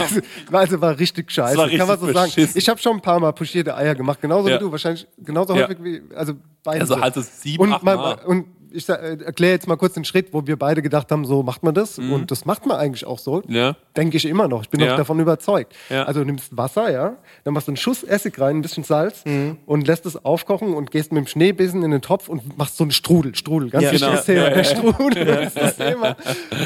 [0.50, 2.32] war, Also war richtig scheiße, war kann man so richtig sagen.
[2.34, 2.58] beschissen.
[2.58, 4.56] Ich habe schon ein paar Mal pochierte Eier gemacht, genauso Ja.
[4.56, 5.64] wie du, wahrscheinlich genauso Ja.
[5.64, 6.80] häufig wie, also beide.
[6.80, 7.00] Also so.
[7.00, 8.14] halt so sieben, und, acht mal- Mal.
[8.26, 8.92] und ich äh,
[9.24, 11.98] erkläre jetzt mal kurz den Schritt, wo wir beide gedacht haben, so macht man das
[11.98, 12.12] Mhm.
[12.12, 13.42] und das macht man eigentlich auch so.
[13.48, 13.76] Ja.
[13.96, 14.62] Denke ich immer noch.
[14.62, 14.92] Ich bin Ja.
[14.92, 15.74] auch davon überzeugt.
[15.90, 16.04] Ja.
[16.04, 19.24] Also du nimmst Wasser, ja, dann machst du einen Schuss Essig rein, ein bisschen Salz
[19.24, 19.58] Mhm.
[19.66, 22.84] und lässt es aufkochen und gehst mit dem Schneebesen in den Topf und machst so
[22.84, 24.42] einen Strudel, Strudel, ganz wichtiges genau.
[24.44, 26.16] Thema, der Strudel ist das Thema.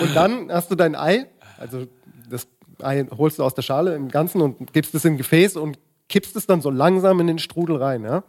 [0.02, 1.26] Und dann hast du dein Ei,
[1.58, 1.86] also
[2.30, 2.46] das
[2.82, 5.78] Ei holst du aus der Schale im Ganzen und gibst es in ein Gefäß und
[6.08, 8.22] kippst es dann so langsam in den Strudel rein, ja.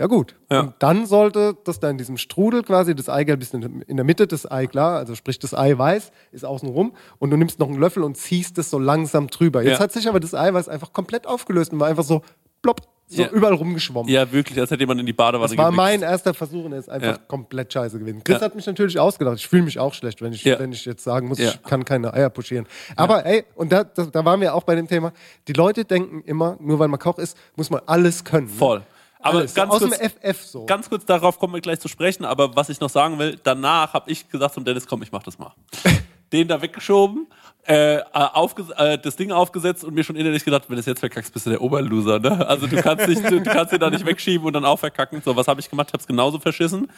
[0.00, 0.34] Ja gut.
[0.50, 0.60] Ja.
[0.60, 4.04] Und dann sollte das da in diesem Strudel quasi, das Eigelb ist in in der
[4.04, 7.58] Mitte, das Ei klar, also sprich das Ei weiß, ist außen rum und du nimmst
[7.58, 9.62] noch einen Löffel und ziehst es so langsam drüber.
[9.62, 9.84] Jetzt Ja.
[9.84, 12.22] hat sich aber das Eiweiß einfach komplett aufgelöst und war einfach so
[12.62, 13.28] plopp, so Ja.
[13.28, 14.10] überall rumgeschwommen.
[14.10, 15.76] ja wirklich, als hätte jemand in die Badewanne Das war gewichst.
[15.76, 18.22] mein erster Versuch und er ist einfach komplett scheiße gewesen.
[18.24, 19.36] Chris hat mich natürlich ausgedacht.
[19.36, 22.14] Ich fühle mich auch schlecht, wenn ich, wenn ich jetzt sagen muss, ich kann keine
[22.14, 22.66] Eier pochieren.
[22.96, 25.12] Aber ey, und da, da, da waren wir auch bei dem Thema,
[25.46, 28.46] die Leute denken immer, nur weil man Koch ist, muss man alles können.
[28.46, 28.52] ne?
[29.22, 29.54] Aber Alles.
[29.54, 30.66] ganz Aus kurz, FF so.
[30.66, 33.92] ganz kurz darauf kommen wir gleich zu sprechen, aber was ich noch sagen will, danach
[33.92, 35.52] habe ich gesagt zum Dennis, komm, ich mach das mal.
[36.32, 37.26] Den da weggeschoben,
[37.66, 38.02] äh, äh,
[38.78, 41.44] äh, das Ding aufgesetzt und mir schon innerlich gedacht, wenn du es jetzt verkackst, bist
[41.44, 42.46] du der Oberloser, ne?
[42.46, 45.20] Also du kannst dich, du, du kannst den da nicht wegschieben und dann auch verkacken.
[45.24, 45.88] So, was habe ich gemacht?
[45.88, 46.88] Ich habe es genauso verschissen.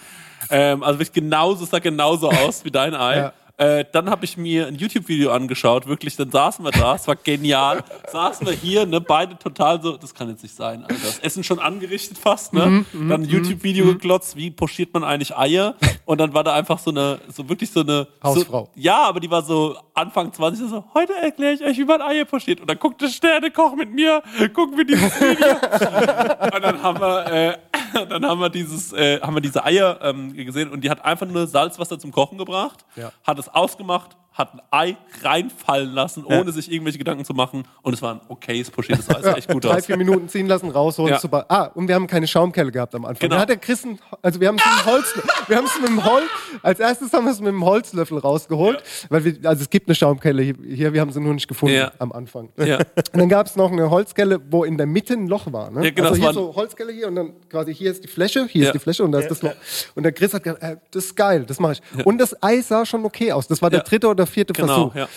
[0.51, 3.17] Ähm, also wirklich genauso, es sah genauso aus wie dein Ei.
[3.17, 3.33] Ja.
[3.59, 7.17] Äh, dann habe ich mir ein YouTube-Video angeschaut, wirklich, dann saßen wir da, es war
[7.17, 7.85] genial.
[8.11, 10.95] saßen wir hier, ne, beide total so, das kann jetzt nicht sein, Alter.
[11.05, 12.85] Das Essen schon angerichtet fast, ne?
[12.93, 15.77] Mhm, dann ein YouTube-Video geglotzt, wie pochiert man eigentlich Eier?
[16.05, 18.71] Und dann war da einfach so eine, so wirklich so eine Hausfrau.
[18.75, 22.01] So, ja, aber die war so Anfang 20, so, heute erkläre ich euch, wie man
[22.01, 22.61] Eier pochiert.
[22.61, 24.23] Und dann guckt der Sternekoch mit mir,
[24.55, 25.53] gucken wir dieses Video.
[26.55, 27.59] und dann haben wir, äh,
[28.09, 31.27] dann haben wir dieses, äh, haben wir diese Eier ähm, gesehen und die hat einfach
[31.27, 33.13] nur Salzwasser zum Kochen gebracht, Ja.
[33.27, 37.65] hat es ausgemacht, hat ein Ei reinfallen lassen, ohne sich irgendwelche Gedanken zu machen.
[37.83, 39.87] Und es war ein okayes pochiertes Ei, sah echt gut Drei, aus.
[39.87, 41.19] vier Minuten ziehen lassen, rausholen, Ja.
[41.21, 41.45] super.
[41.49, 43.21] Ah, und wir haben keine Schaumkelle gehabt am Anfang.
[43.29, 43.35] Genau.
[43.37, 45.15] Da hat der Chris, ein, also wir haben es mit dem Holz,
[45.49, 46.25] wir haben es mit dem Holz,
[46.63, 49.95] als erstes haben wir es mit dem Holzlöffel rausgeholt, weil wir, also es gibt eine
[49.95, 51.93] Schaumkelle hier, wir haben sie nur nicht gefunden Ja.
[51.99, 52.49] am Anfang.
[52.57, 52.79] Ja.
[53.13, 55.71] Und dann gab es noch eine Holzkelle, wo in der Mitte ein Loch war.
[55.71, 55.85] Ne?
[55.85, 58.63] Ja, genau, also hier so Holzkelle hier und dann quasi hier ist die Fläche, hier
[58.63, 58.69] Ja.
[58.69, 59.53] ist die Fläche und da ist das Loch.
[59.95, 62.07] Und der Chris hat gesagt, äh, das ist geil, das mache ich.
[62.07, 63.47] Und das Ei sah schon okay aus.
[63.49, 63.85] Das war der Ja.
[63.85, 64.95] dritte oder vierte Genau, Versuch.
[64.95, 65.09] ja.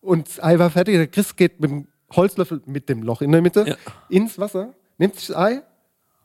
[0.00, 0.94] Und das Ei war fertig.
[0.96, 3.76] Der Chris geht mit dem Holzlöffel mit dem Loch in der Mitte Ja.
[4.08, 5.62] ins Wasser, nimmt sich das Ei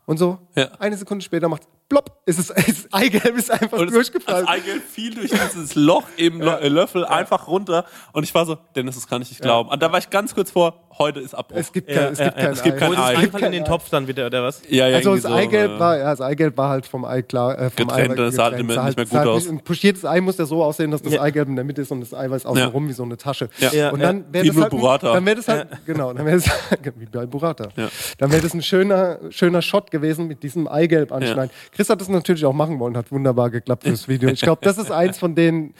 [0.05, 0.39] und so.
[0.55, 0.69] Ja.
[0.79, 4.45] Eine Sekunde später macht plopp, ist es, das Eigelb ist einfach Und durchgefallen.
[4.47, 7.85] Das Eigelb fiel durch dieses Loch im äh, Löffel einfach runter.
[8.13, 9.69] Und ich war so, Dennis, das kann ich nicht glauben.
[9.69, 11.57] Und da war ich ganz kurz vor, heute ist Abbruch.
[11.57, 12.79] Es gibt, kein, es gibt kein es gibt Ei.
[12.79, 13.15] kein Holt es Ei.
[13.17, 14.61] einfach in den Topf dann wieder, oder was?
[14.69, 17.21] ja, ja, Also das so, Eigelb äh, war, ja, das Eigelb war halt vom Ei
[17.21, 19.27] klar, äh, vom Getrennt, Eiweiß das sah halt nicht mehr- nicht mehr sah gut halt
[19.29, 19.47] aus.
[19.49, 21.21] Ein pochiertes Ei muss ja so aussehen, dass das Ja.
[21.21, 23.49] Eigelb in der Mitte ist und das Eiweiß außenrum wie so eine Tasche.
[23.59, 23.71] Ja.
[23.71, 24.07] Ja, und ja.
[24.07, 25.13] dann wäre Wie das halt, Burrata.
[25.13, 26.49] dann wäre das halt, genau, dann wäre das
[26.97, 27.69] wie bei Burrata.
[27.75, 27.89] Ja.
[28.17, 31.51] Dann wäre das ein schöner, schöner Shot gewesen mit diesem Eigelb anschneiden.
[31.73, 34.29] Chris hat das natürlich auch machen wollen, hat wunderbar geklappt fürs Video.
[34.29, 35.73] Ich glaube, das ist eins von den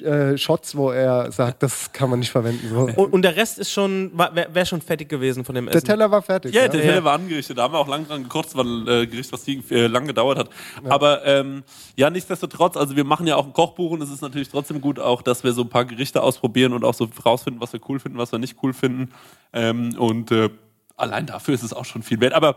[0.00, 2.68] äh, Shots, wo er sagt, das kann man nicht verwenden.
[2.68, 2.80] So.
[3.02, 5.86] Und, und der Rest ist schon, wäre wär schon fertig gewesen von dem Der Essen.
[5.86, 6.54] Teller war fertig.
[6.54, 7.04] Ja, der Teller Ja.
[7.04, 7.56] war angerichtet.
[7.56, 10.38] Da haben wir auch lange dran war ein äh, Gericht, was die, äh, lang gedauert
[10.38, 10.50] hat.
[10.88, 11.62] Aber ähm,
[11.96, 14.98] ja, nichtsdestotrotz, also wir machen ja auch ein Kochbuch und es ist natürlich trotzdem gut
[14.98, 17.98] auch, dass wir so ein paar Gerichte ausprobieren und auch so rausfinden, was wir cool
[17.98, 19.10] finden, was wir nicht cool finden.
[19.52, 20.50] Ähm, und äh,
[20.96, 22.34] allein dafür ist es auch schon viel wert.
[22.34, 22.56] Aber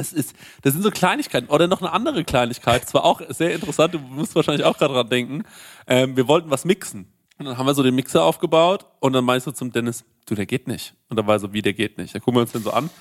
[0.00, 1.48] es ist, das sind so Kleinigkeiten.
[1.48, 2.84] Oder noch eine andere Kleinigkeit.
[2.84, 5.44] Es war auch sehr interessant, du musst wahrscheinlich auch gerade dran denken.
[5.86, 7.12] Ähm, wir wollten was mixen.
[7.38, 10.34] Und dann haben wir so den Mixer aufgebaut und dann meinst du zum Dennis, du,
[10.34, 10.94] der geht nicht.
[11.08, 12.14] Und da war so, wie, der geht nicht.
[12.14, 12.90] Da gucken wir uns den so an.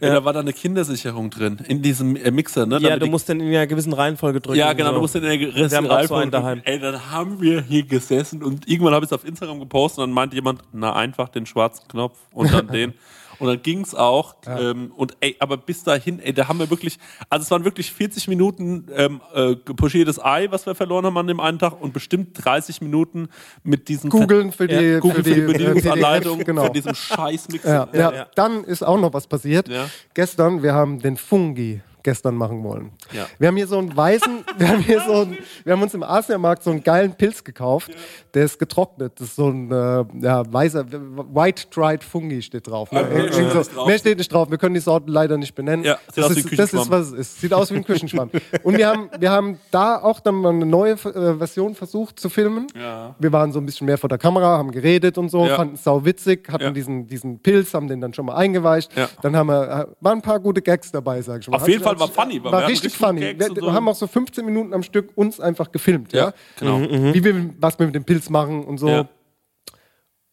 [0.00, 0.12] Ja.
[0.16, 2.78] Da war da eine Kindersicherung drin, in diesem äh, Mixer, ne?
[2.80, 4.58] ja, du musst dann in einer gewissen Reihenfolge drücken.
[4.58, 4.96] ja, genau, so.
[4.96, 6.60] du musst in der Wir haben auch so Reihenfolge daheim.
[6.64, 10.10] Ey, dann haben wir hier gesessen und irgendwann habe ich es auf Instagram gepostet und
[10.10, 12.92] dann meinte jemand, na einfach den schwarzen Knopf und dann den.
[13.38, 14.36] Und dann ging's auch.
[14.46, 17.92] Ähm, und ey, aber bis dahin, ey, da haben wir wirklich, also es waren wirklich
[17.92, 21.92] 40 Minuten ähm, äh, pochiertes Ei, was wir verloren haben an dem einen Tag und
[21.92, 23.28] bestimmt 30 Minuten
[23.62, 26.64] mit diesen Googeln für die, ja, Google für die äh, Bedienungsanleitung, PDF, genau.
[26.64, 27.88] von diesem Scheißmixer.
[27.92, 28.12] Ja, ja.
[28.12, 28.26] ja.
[28.34, 29.68] Dann ist auch noch was passiert.
[29.68, 29.88] Ja.
[30.14, 32.92] Gestern, wir haben den Fungi gestern machen wollen.
[33.12, 33.26] Ja.
[33.40, 36.04] Wir haben hier so einen weißen, wir haben hier so einen, wir haben uns im
[36.04, 37.90] Asiamarkt so einen geilen Pilz gekauft,
[38.34, 39.14] der ist getrocknet.
[39.18, 42.92] Das ist so ein äh, ja, weißer, White Dried Fungi steht drauf.
[42.92, 43.00] Ne?
[43.00, 43.86] Okay, steht so, nicht drauf.
[43.88, 44.50] mehr steht nicht drauf.
[44.50, 45.84] Wir können die Sorten leider nicht benennen.
[45.84, 47.40] Ja, das, ist, das ist, was es ist.
[47.40, 48.30] Sieht aus wie ein Küchenschwamm.
[48.62, 52.28] Und wir haben, wir haben da auch dann mal eine neue äh, Version versucht zu
[52.28, 52.66] filmen.
[52.78, 53.14] Ja.
[53.18, 55.56] Wir waren so ein bisschen mehr vor der Kamera, haben geredet und so, Ja.
[55.56, 56.70] fanden es sau witzig, hatten Ja.
[56.70, 58.94] diesen, diesen Pilz, haben den dann schon mal eingeweicht.
[58.96, 59.08] Ja.
[59.22, 61.56] Dann haben wir, äh, waren ein paar gute Gags dabei, sag ich mal.
[61.56, 63.20] Auf jeden Hat- Fall war funny, War richtig richtig funny.
[63.20, 63.72] Wir, und wir so.
[63.72, 66.26] haben auch so 15 Minuten am Stück uns einfach gefilmt, ja.
[66.26, 66.80] Ja, genau.
[66.80, 68.88] Wie wir, was wir mit dem Pilz machen und so.
[68.88, 69.08] Ja.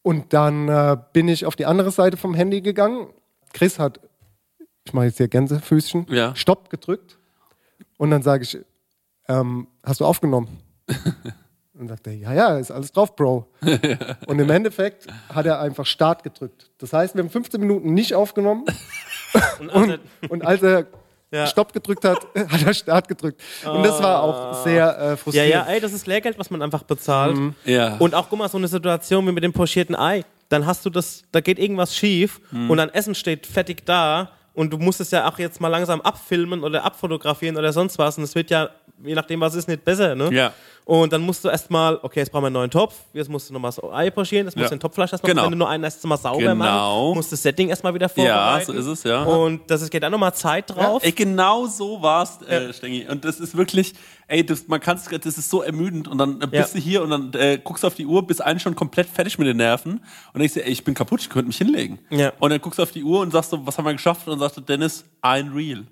[0.02, 3.08] Und dann äh, bin ich auf die andere Seite vom Handy gegangen.
[3.52, 4.00] Chris hat,
[4.84, 6.34] ich mache jetzt hier Gänsefüßchen, Ja.
[6.34, 7.18] Stopp gedrückt.
[7.98, 8.58] Und dann sage ich,
[9.28, 10.48] ähm, hast du aufgenommen?
[11.74, 13.48] Und sagt er, ja, ja, ist alles drauf, Bro.
[14.26, 16.70] Und im Endeffekt hat er einfach Start gedrückt.
[16.78, 18.66] Das heißt, wir haben 15 Minuten nicht aufgenommen.
[19.72, 19.98] und,
[20.28, 20.86] und als er
[21.32, 21.46] Ja.
[21.46, 23.40] Stopp gedrückt hat, hat er Start gedrückt.
[23.64, 25.50] Und das war auch sehr äh, Ja, frustrierend.
[25.50, 27.36] ja, ey, das ist Lehrgeld, was man einfach bezahlt.
[27.64, 27.96] Ja.
[27.96, 30.24] Und auch, guck mal, so eine Situation wie mit dem pochierten Ei.
[30.50, 34.70] Dann hast du das, da geht irgendwas schief und dein Essen steht fertig da und
[34.70, 38.18] du musst es ja auch jetzt mal langsam abfilmen oder abfotografieren oder sonst was.
[38.18, 38.68] Und es wird ja,
[39.04, 40.32] je nachdem, was ist, nicht besser, ne?
[40.32, 40.52] Ja.
[40.84, 43.52] Und dann musst du erstmal, okay, jetzt brauchen wir einen neuen Topf, jetzt musst du
[43.54, 44.68] nochmal das Ei pochieren, jetzt musst Ja.
[44.70, 45.44] du den Topfleisch erstmal, Genau.
[45.44, 46.54] wenn du nur einen erst mal sauber Genau.
[47.06, 48.66] machen, musst das Setting erstmal wieder Ja, vorbereiten.
[48.66, 49.22] so ist es, ja.
[49.22, 51.04] Und das ist, geht auch nochmal Zeit drauf.
[51.04, 53.06] Ey, genau so war's, äh, Stengi.
[53.08, 53.94] Und das ist wirklich,
[54.26, 56.08] ey, das, man kann's, das ist so ermüdend.
[56.08, 56.64] Und dann bist Ja.
[56.74, 59.38] du hier und dann äh, guckst du auf die Uhr, bist eigentlich schon komplett fertig
[59.38, 60.00] mit den Nerven.
[60.32, 62.00] Und denkst dir, ey, ich bin kaputt, ich könnte mich hinlegen.
[62.10, 62.32] Ja.
[62.40, 64.26] Und dann guckst du auf die Uhr und sagst so, was haben wir geschafft?
[64.26, 65.86] Und dann sagst du, Dennis, ein Reel.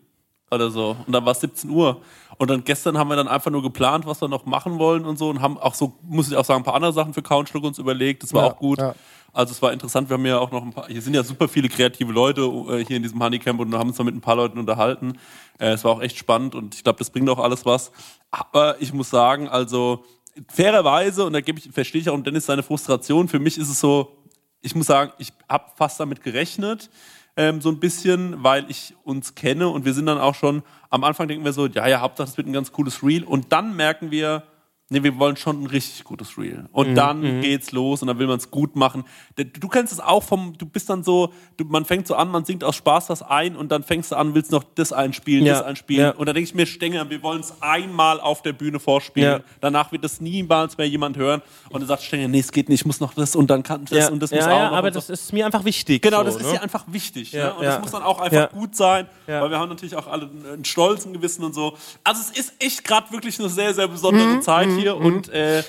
[0.52, 0.96] Oder so.
[1.06, 2.00] Und dann war es 17 Uhr.
[2.40, 5.18] Und dann gestern haben wir dann einfach nur geplant, was wir noch machen wollen und
[5.18, 5.28] so.
[5.28, 7.78] Und haben auch so, muss ich auch sagen, ein paar andere Sachen für Couchschluck uns
[7.78, 8.22] überlegt.
[8.22, 8.78] Das war Ja, auch gut.
[8.78, 8.94] ja.
[9.34, 11.48] Also es war interessant, wir haben ja auch noch ein paar, hier sind ja super
[11.48, 14.36] viele kreative Leute äh, hier in diesem Honeycamp und haben uns da mit ein paar
[14.36, 15.18] Leuten unterhalten.
[15.58, 17.92] Äh, es war auch echt spannend und ich glaube, das bringt auch alles was.
[18.30, 20.02] Aber ich muss sagen, also
[20.48, 23.80] fairerweise, und da gebe ich, verstehe ich auch Dennis seine Frustration, für mich ist es
[23.80, 24.16] so,
[24.62, 26.88] ich muss sagen, ich habe fast damit gerechnet,
[27.36, 31.04] ähm, so ein bisschen, weil ich uns kenne und wir sind dann auch schon, am
[31.04, 33.24] Anfang denken wir so, ja, ja, Hauptsache das wird ein ganz cooles Reel.
[33.24, 34.42] Und dann merken wir,
[34.90, 36.66] nee, wir wollen schon ein richtig gutes Reel.
[36.72, 39.04] Und dann geht's los und dann will man es gut machen.
[39.36, 42.44] Du, kennst es auch vom, du bist dann so, du, man fängt so an, man
[42.44, 45.54] singt aus Spaß das ein und dann fängst du an, willst noch das einspielen, Ja,
[45.54, 46.02] das einspielen.
[46.06, 46.10] ja.
[46.10, 49.40] Und dann denke ich mir, Stenger, wir wollen es einmal auf der Bühne vorspielen.
[49.40, 49.44] Ja.
[49.60, 51.40] Danach wird das niemals mehr jemand hören.
[51.70, 53.84] Und dann sagt Stenger, nee, es geht nicht, ich muss noch das und dann kann
[53.84, 54.76] das und das ja, muss auch ja, noch.
[54.76, 55.00] aber und so.
[55.00, 56.02] das ist mir einfach wichtig.
[56.02, 56.54] Genau, so, das ist ne?
[56.54, 57.32] ja einfach wichtig.
[57.32, 57.54] Ne?
[57.54, 60.64] Und das muss dann auch einfach gut sein, weil wir haben natürlich auch alle einen
[60.64, 61.76] stolzen Gewissen und so.
[62.02, 65.62] Also es ist echt gerade wirklich eine sehr, sehr besondere Zeit hier und äh,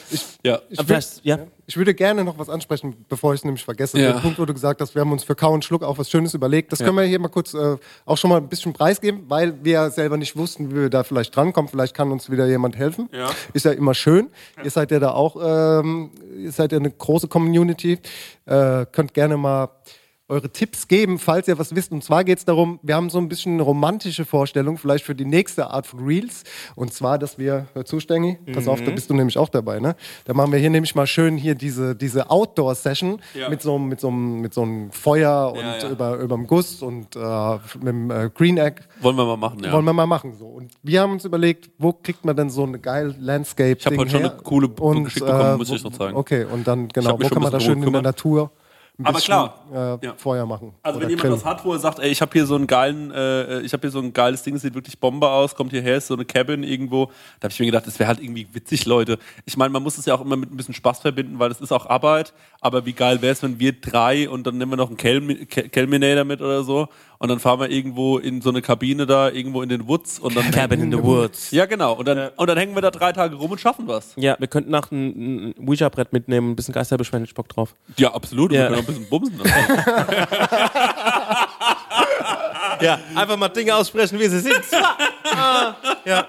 [0.43, 0.55] ja.
[0.77, 1.39] Aber vielleicht- ja.
[1.67, 3.97] Ich würde gerne noch was ansprechen, bevor ich es nämlich vergesse.
[3.97, 4.11] Ja.
[4.11, 6.09] Der Punkt, wo du gesagt hast, wir haben uns für Kau und Schluck auch was
[6.09, 6.71] Schönes überlegt.
[6.73, 9.71] Das können wir hier mal kurz äh, auch schon mal ein bisschen preisgeben, weil wir
[9.73, 11.69] ja selber nicht wussten, wie wir da vielleicht drankommen.
[11.69, 13.07] Vielleicht kann uns wieder jemand helfen.
[13.13, 13.29] Ja.
[13.53, 14.29] Ist ja immer schön.
[14.61, 17.99] Ihr seid ja da auch, ähm, ihr seid ja eine große Community.
[18.45, 19.69] Äh, könnt gerne mal
[20.31, 21.91] eure Tipps geben, falls ihr was wisst.
[21.91, 25.13] Und zwar geht es darum, wir haben so ein bisschen eine romantische Vorstellung, vielleicht für
[25.13, 26.43] die nächste Art von Reels.
[26.75, 28.85] Und zwar, dass wir, hör zu, Stengi, pass auf, Mhm.
[28.85, 29.95] da bist du nämlich auch dabei, ne?
[30.25, 33.49] Da machen wir hier nämlich mal schön hier diese, diese Outdoor-Session Ja.
[33.49, 35.89] mit so einem mit so mit so einem Feuer und Ja, ja.
[35.89, 38.81] Über, überm Guss und äh, mit dem äh, Green Egg.
[39.01, 39.71] Wollen wir mal machen, ja.
[39.73, 40.45] Wollen wir mal machen so.
[40.45, 43.97] Und wir haben uns überlegt, wo kriegt man denn so eine geile Landscape Ich hab
[43.97, 46.15] heute schon eine coole Book geschickt bekommen, muss ich noch zeigen.
[46.15, 48.51] Okay, und dann genau, wo kann man da schön in der Natur
[49.03, 50.13] Aber klar, äh, ja.
[50.17, 50.73] Feuer machen?
[50.83, 53.11] Also wenn jemand was hat, wo er sagt, ey, ich habe hier so einen geilen,
[53.11, 55.97] äh, ich habe hier so ein geiles Ding, das sieht wirklich Bombe aus, kommt hierher,
[55.97, 57.05] ist so eine Cabin irgendwo.
[57.39, 59.17] Da habe ich mir gedacht, das wäre halt irgendwie witzig, Leute.
[59.45, 61.61] Ich meine, man muss es ja auch immer mit ein bisschen Spaß verbinden, weil es
[61.61, 62.33] ist auch Arbeit.
[62.59, 65.45] Aber wie geil wäre es, wenn wir drei und dann nehmen wir noch einen Kelmi-
[65.45, 66.87] Ke- Kelminator mit oder so
[67.21, 70.35] und dann fahren wir irgendwo in so eine Kabine da, irgendwo in den Woods und
[70.35, 71.51] dann Cabin in the Woods.
[71.51, 71.93] Ja, genau.
[71.93, 74.13] Und dann, und dann hängen wir da drei Tage rum und schaffen was.
[74.15, 77.75] Ja, wir könnten nach ein, ein Ouija-Brett mitnehmen, ein bisschen Geisterbeschwören, ich Bock drauf.
[77.97, 78.51] Ja, absolut.
[78.51, 78.61] Ja.
[78.61, 79.39] Wir können auch ein bisschen bumsen.
[82.81, 84.61] Ja, einfach mal Dinge aussprechen, wie sie sind.
[85.33, 86.27] Ah, ja.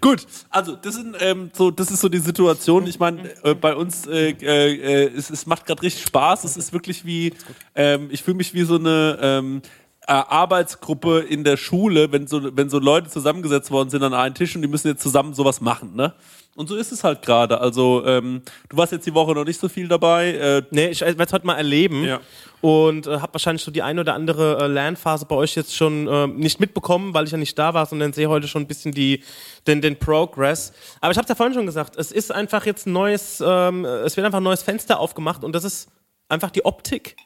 [0.00, 2.84] Gut, also das sind ähm, so, das ist so die Situation.
[2.88, 6.42] Ich meine, äh, bei uns äh, äh, es, es macht gerade richtig Spaß.
[6.42, 7.32] Es ist wirklich wie,
[7.76, 12.56] ähm, ich fühle mich wie so eine ähm, äh, Arbeitsgruppe in der Schule, wenn so,
[12.56, 15.60] wenn so Leute zusammengesetzt worden sind an einen Tisch und die müssen jetzt zusammen sowas
[15.60, 16.14] machen, ne?
[16.56, 17.60] Und so ist es halt gerade.
[17.60, 18.40] Also ähm,
[18.70, 20.32] du warst jetzt die Woche noch nicht so viel dabei.
[20.32, 22.02] Äh, Nee, ich werde es heute mal erleben.
[22.04, 22.20] Ja.
[22.62, 26.08] Und äh, habe wahrscheinlich so die ein oder andere äh, Lernphase bei euch jetzt schon
[26.08, 28.92] äh, nicht mitbekommen, weil ich ja nicht da war, sondern sehe heute schon ein bisschen
[28.92, 29.22] die,
[29.66, 30.72] den, den Progress.
[31.02, 33.84] Aber ich habe es ja vorhin schon gesagt, es ist einfach jetzt ein neues, ähm,
[33.84, 35.88] es wird einfach ein neues Fenster aufgemacht und das ist
[36.28, 37.16] einfach die Optik.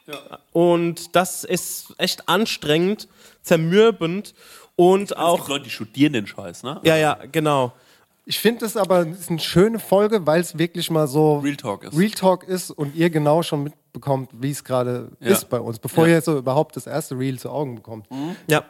[0.52, 3.08] Und das ist echt anstrengend,
[3.42, 4.34] zermürbend
[4.76, 5.36] und Es auch.
[5.38, 6.80] gibt Leute, die studieren den Scheiß, ne?
[6.84, 7.72] Ja, ja, genau.
[8.26, 11.56] Ich finde es aber es ist eine schöne Folge, weil es wirklich mal so Real
[11.56, 11.96] Talk ist.
[11.98, 15.30] Real Talk ist und ihr genau schon mitbekommt, wie es gerade Ja.
[15.30, 16.14] ist bei uns, bevor Ja.
[16.16, 18.06] ihr so überhaupt das erste Real zu Augen bekommt.
[18.46, 18.64] Ja.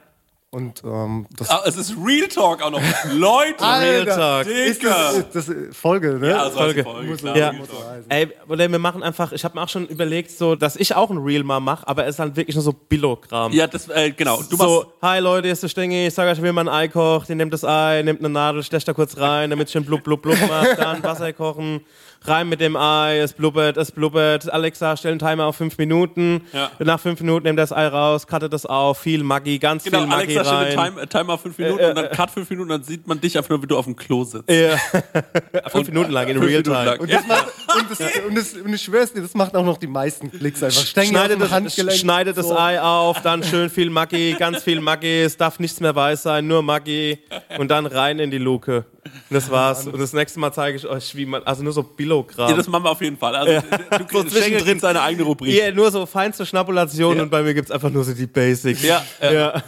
[0.53, 2.81] Und ähm, das Ah, es ist Real Talk auch noch.
[3.13, 4.47] Leute, Real Talk.
[4.49, 6.31] ist das, das ist Folge, ne?
[6.31, 6.83] Ja, also Folge.
[6.83, 7.07] Folge.
[7.09, 7.51] Muss klar, Ja.
[7.51, 8.05] Real.
[8.09, 11.09] Ey, oder wir machen einfach, ich habe mir auch schon überlegt, so, dass ich auch
[11.11, 13.53] ein Reel mal mache, aber es ist halt wirklich nur so Billogramm.
[13.53, 14.39] Ja, das, äh, genau.
[14.43, 16.75] Du machst, so, hi Leute, hier ist der Stengi, ich sag euch, wie man ein
[16.75, 19.73] Ei kocht, ihr nehmt das Ei, nehmt eine Nadel, stecht da kurz rein, damit es
[19.73, 21.81] schön blub, blub, blub macht, dann Wasser kochen,
[22.23, 26.43] rein mit dem Ei, es blubbert, es blubbert, Alexa, stell einen Timer auf fünf Minuten,
[26.53, 26.71] Ja.
[26.79, 30.07] nach fünf Minuten nehmt das Ei raus, cuttet das auf, viel Maggi, ganz genau, viel
[30.09, 30.67] Maggi Alexa rein.
[30.77, 33.37] den Time, Timer auf fünf Minuten und dann Cut fünf Minuten, dann sieht man dich
[33.37, 34.51] einfach nur, wie du auf dem Klo sitzt.
[34.51, 34.77] Ja.
[35.69, 36.99] fünf Minuten lang in Real Time.
[36.99, 37.47] Und, das macht,
[37.77, 40.63] und, das, und, das, und ich schwör's dir, das macht auch noch die meisten Klicks
[40.63, 40.83] einfach.
[40.83, 42.59] Stängel Schneidet das, Handgelenk, schneidet das so.
[42.59, 46.47] Ei auf, dann schön viel Maggi, ganz viel Maggi, es darf nichts mehr weiß sein,
[46.47, 47.19] nur Maggi
[47.59, 48.85] und dann rein in die Luke.
[49.05, 49.87] Und das war's.
[49.87, 52.51] Und das nächste Mal zeige ich euch, wie man, also nur so Billogramm.
[52.51, 53.37] Ja, das machen wir auf jeden Fall.
[53.37, 54.43] Also, du, So du zwischendrin.
[54.43, 55.53] Schenkel kriegt seine eigene Rubrik.
[55.53, 58.83] Hier nur so feinste Schnapulation und bei mir gibt's einfach nur so die Basics.
[58.83, 59.63] Ja, ja, Ja.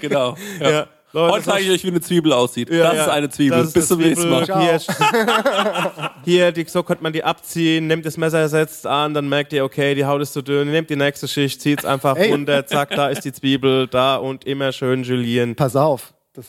[0.00, 0.36] genau.
[0.60, 0.70] Ja.
[0.70, 0.86] Ja.
[1.14, 2.70] Leute, Heute zeige ich euch, wie eine Zwiebel aussieht.
[2.70, 3.02] Ja, das ja.
[3.02, 3.58] ist eine Zwiebel.
[3.58, 4.46] Das ist Bis zum nächsten Mal.
[4.46, 4.80] Hier,
[6.24, 9.62] hier die, so könnte man die abziehen, nimmt das Messer, setzt an, dann merkt ihr,
[9.62, 12.30] okay, die Haut ist zu dünn, nehmt die nächste Schicht, zieht's einfach Ey.
[12.30, 15.54] runter, zack, da ist die Zwiebel, da und immer schön julieren.
[15.54, 16.46] Pass auf, das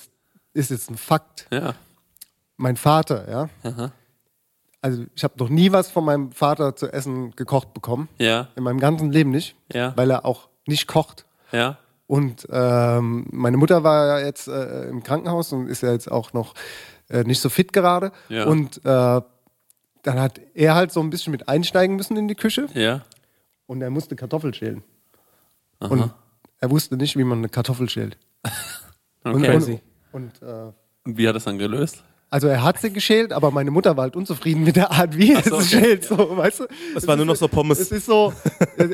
[0.54, 1.46] ist jetzt ein Fakt.
[1.52, 1.74] Ja.
[2.56, 3.90] Mein Vater, ja.
[4.84, 8.10] Also ich habe noch nie was von meinem Vater zu essen gekocht bekommen.
[8.20, 8.50] Ja.
[8.58, 9.56] In meinem ganzen Leben nicht.
[9.72, 9.94] Ja.
[9.96, 11.26] Weil er auch nicht kocht.
[11.54, 11.78] Ja.
[12.06, 16.34] Und ähm, meine Mutter war ja jetzt äh, im Krankenhaus und ist ja jetzt auch
[16.34, 16.54] noch
[17.10, 18.12] äh, nicht so fit gerade.
[18.28, 18.46] Ja.
[18.46, 18.82] Und äh,
[20.04, 23.02] dann hat er halt so ein bisschen mit einsteigen müssen in die Küche Ja.
[23.68, 24.84] und er musste Kartoffel schälen.
[25.80, 26.12] Und
[26.60, 28.18] er wusste nicht, wie man eine Kartoffel schält.
[29.24, 29.80] Und, Okay.
[30.12, 30.72] und, und äh,
[31.06, 32.04] Und wie hat das dann gelöst?
[32.34, 35.34] Also er hat sie geschält, aber meine Mutter war halt unzufrieden mit der Art, wie
[35.34, 35.86] er so, sie okay.
[35.86, 36.04] schält.
[36.06, 36.64] So, weißt du?
[36.96, 37.78] Es war nur noch so Pommes.
[37.80, 38.34] Es ist so,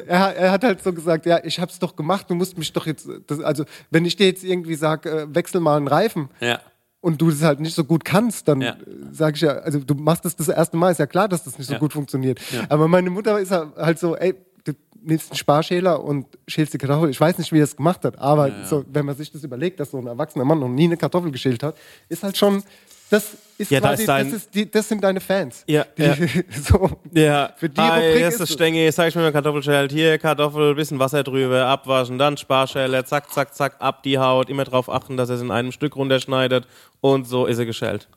[0.08, 2.86] er, er hat halt so gesagt, ja, ich hab's doch gemacht, du musst mich doch
[2.86, 6.60] jetzt, das, also wenn ich dir jetzt irgendwie sag, äh, wechsel mal einen Reifen Ja.
[7.00, 8.72] und du das halt nicht so gut kannst, dann Ja.
[8.72, 8.76] äh,
[9.14, 11.58] sag ich ja, also du machst das das erste Mal, ist ja klar, dass das
[11.58, 11.80] nicht so Ja.
[11.80, 12.42] gut funktioniert.
[12.52, 12.66] Ja.
[12.68, 14.36] Aber meine Mutter ist halt halt so, ey,
[14.66, 17.10] du nimmst einen Sparschäler und schälst die Kartoffel.
[17.10, 19.80] Ich weiß nicht, wie er es gemacht hat, aber So, wenn man sich das überlegt,
[19.80, 21.78] dass so ein erwachsener Mann noch nie eine Kartoffel geschält hat,
[22.10, 22.64] ist halt schon,
[23.10, 25.64] das ist Ja, da quasi, ist dein- das, ist die, das sind deine Fans.
[25.68, 26.16] Ja, die, ja.
[26.64, 28.54] so, Ja, Für die Hi, Rubrik hier ist das es.
[28.56, 29.92] Stengi, zeig ich mir eine Kartoffelschält.
[29.92, 34.50] Hier Kartoffel, bisschen Wasser drüber, abwaschen, dann Sparschäle, zack, zack, zack, ab die Haut.
[34.50, 36.68] Immer drauf achten, dass er es in einem Stück runterschneidet
[37.02, 38.08] und so ist er geschält.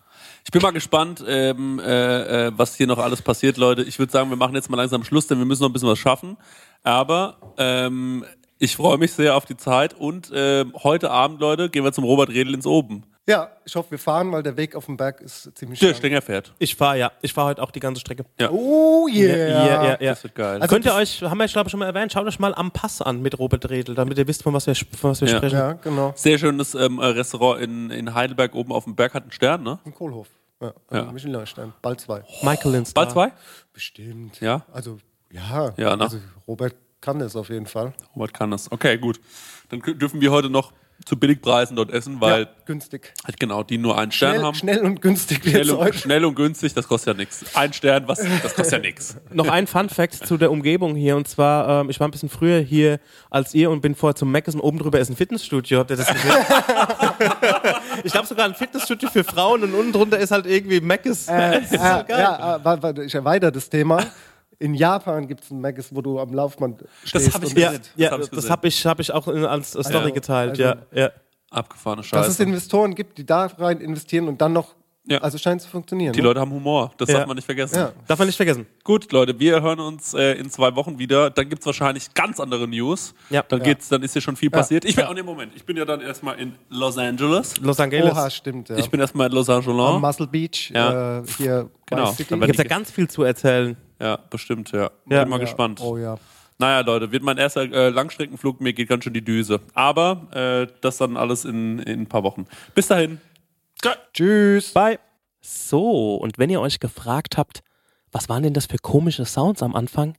[0.45, 3.83] Ich bin mal gespannt, ähm, äh, äh, was hier noch alles passiert, Leute.
[3.83, 5.89] Ich würde sagen, wir machen jetzt mal langsam Schluss, denn wir müssen noch ein bisschen
[5.89, 6.37] was schaffen.
[6.83, 8.25] Aber ähm,
[8.59, 12.05] ich freue mich sehr auf die Zeit und ähm, heute Abend, Leute, gehen wir zum
[12.05, 13.05] Robert Redl ins Oben.
[13.29, 15.99] Ja, ich hoffe, wir fahren, weil der Weg auf dem Berg ist ziemlich Der lang.
[15.99, 16.53] Stenger fährt.
[16.59, 18.25] Ich fahre ja, ich fahre heute auch die ganze Strecke.
[18.41, 18.51] Ja.
[18.51, 19.37] Oh yeah.
[19.37, 20.11] ja, ja, ja.
[20.11, 20.61] Das wird geil.
[20.61, 22.53] Also Könnt ihr das- euch, haben wir glaube ich schon mal erwähnt, schaut euch mal
[22.53, 25.29] am Pass an mit Robert Redl, damit ihr wisst, von was wir, von was wir
[25.29, 25.37] Ja.
[25.37, 25.57] sprechen.
[25.57, 26.13] Ja, genau.
[26.17, 29.63] Sehr schönes ähm, äh, Restaurant in, in Heidelberg oben auf dem Berg hat einen Stern,
[29.63, 29.79] ne?
[29.85, 30.27] Im Kohlhof.
[30.61, 30.97] Ja, Ja.
[31.05, 31.13] ja.
[31.13, 31.75] Michelin-Stern.
[31.81, 32.25] Bald zwei.
[32.43, 32.93] Michael Lins.
[32.93, 33.33] Bald zwei?
[33.73, 34.41] Bestimmt.
[34.41, 34.67] Ja?
[34.73, 34.99] Also,
[35.31, 35.73] ja.
[35.77, 36.03] Ja, ne?
[36.03, 36.19] Also,
[36.49, 37.93] Robert kann das auf jeden Fall.
[38.17, 38.71] Robert kann das.
[38.71, 39.21] Okay, gut.
[39.69, 40.73] Dann dürfen wir heute noch
[41.05, 43.13] zu Billigpreisen dort essen, weil ja, günstig.
[43.25, 44.55] halt genau, die nur einen Stern Schnell, haben.
[44.55, 47.45] schnell und günstig Schnell und, schnell und günstig, das kostet ja nichts.
[47.55, 49.17] Ein Stern, was, das kostet ja nichts.
[49.31, 52.29] Noch ein Fun Fact zu der Umgebung hier und zwar, ähm, ich war ein bisschen
[52.29, 53.01] früher hier
[53.31, 55.79] als ihr und bin vorher zum Mac und oben drüber ist ein Fitnessstudio.
[55.79, 56.35] Habt ihr das gesehen?
[58.05, 61.29] ich glaube sogar ein Fitnessstudio für Frauen und unten drunter ist halt irgendwie Mc's.
[61.29, 64.05] Äh, äh, ja, äh, ich erweitere das Thema.
[64.63, 67.35] In Japan gibt es ein Maggis, wo du am Laufband stehst.
[67.35, 67.81] hab ich und- gesehen.
[67.97, 70.13] Ja, Das hab ja ich das habe ich, hab ich auch in- als Story Also,
[70.15, 70.51] geteilt.
[70.51, 71.11] also- ja, ja.
[71.51, 72.43] Abgefahrene dass es Scheiße.
[72.45, 74.75] Investoren gibt, die da rein investieren und dann noch.
[75.05, 75.19] Ja.
[75.19, 76.13] Also scheint zu funktionieren.
[76.13, 76.29] Die ne?
[76.29, 77.19] Leute haben Humor, das Ja.
[77.19, 77.75] darf man nicht vergessen.
[77.75, 77.93] Ja.
[78.07, 78.67] Darf man nicht vergessen.
[78.85, 81.29] Gut, Leute, wir hören uns äh, in zwei Wochen wieder.
[81.29, 83.13] Dann gibt's wahrscheinlich ganz andere News.
[83.29, 83.43] Ja.
[83.43, 83.65] Dann Ja.
[83.65, 84.85] geht's, dann ist hier schon viel passiert.
[84.85, 87.57] Ich bin, oh nee, Moment, ich bin ja dann erstmal in Los Angeles.
[87.61, 88.13] Los Angeles.
[88.13, 88.69] Oha, stimmt.
[88.69, 88.77] Ja.
[88.79, 90.01] Ich bin erstmal in Los am Angeles.
[90.01, 91.19] Muscle Beach, Ja.
[91.19, 92.31] äh, hier Genau, City.
[92.31, 93.77] dann Da gibt es ja ganz viel zu erzählen.
[94.03, 94.91] Ja, bestimmt, ja.
[95.09, 95.21] Ja.
[95.23, 95.45] Bin mal Ja.
[95.45, 95.81] gespannt.
[95.81, 96.17] Oh ja.
[96.59, 99.61] Naja, Leute, wird mein erster äh, Langstreckenflug, mir geht ganz schön die Düse.
[99.75, 102.47] Aber äh, das dann alles in, in ein paar Wochen.
[102.75, 103.21] Bis dahin.
[104.13, 104.73] Tschüss.
[104.73, 104.99] Bye.
[105.41, 107.63] So, und wenn ihr euch gefragt habt,
[108.13, 110.17] was waren denn das für komische Sounds am Anfang?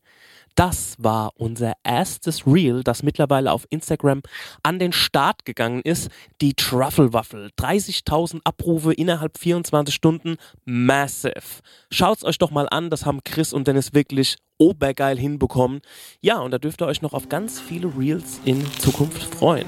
[0.55, 4.21] Das war unser erstes Reel, das mittlerweile auf Instagram
[4.61, 6.09] an den Start gegangen ist.
[6.41, 7.51] Die Truffle-Waffel.
[7.59, 10.37] 30.000 Abrufe innerhalb 24 Stunden.
[10.65, 11.61] Massive.
[11.91, 12.89] Schaut's euch doch mal an.
[12.89, 15.81] Das haben Chris und Dennis wirklich obergeil hinbekommen.
[16.21, 19.67] Ja, und da dürft ihr euch noch auf ganz viele Reels in Zukunft freuen.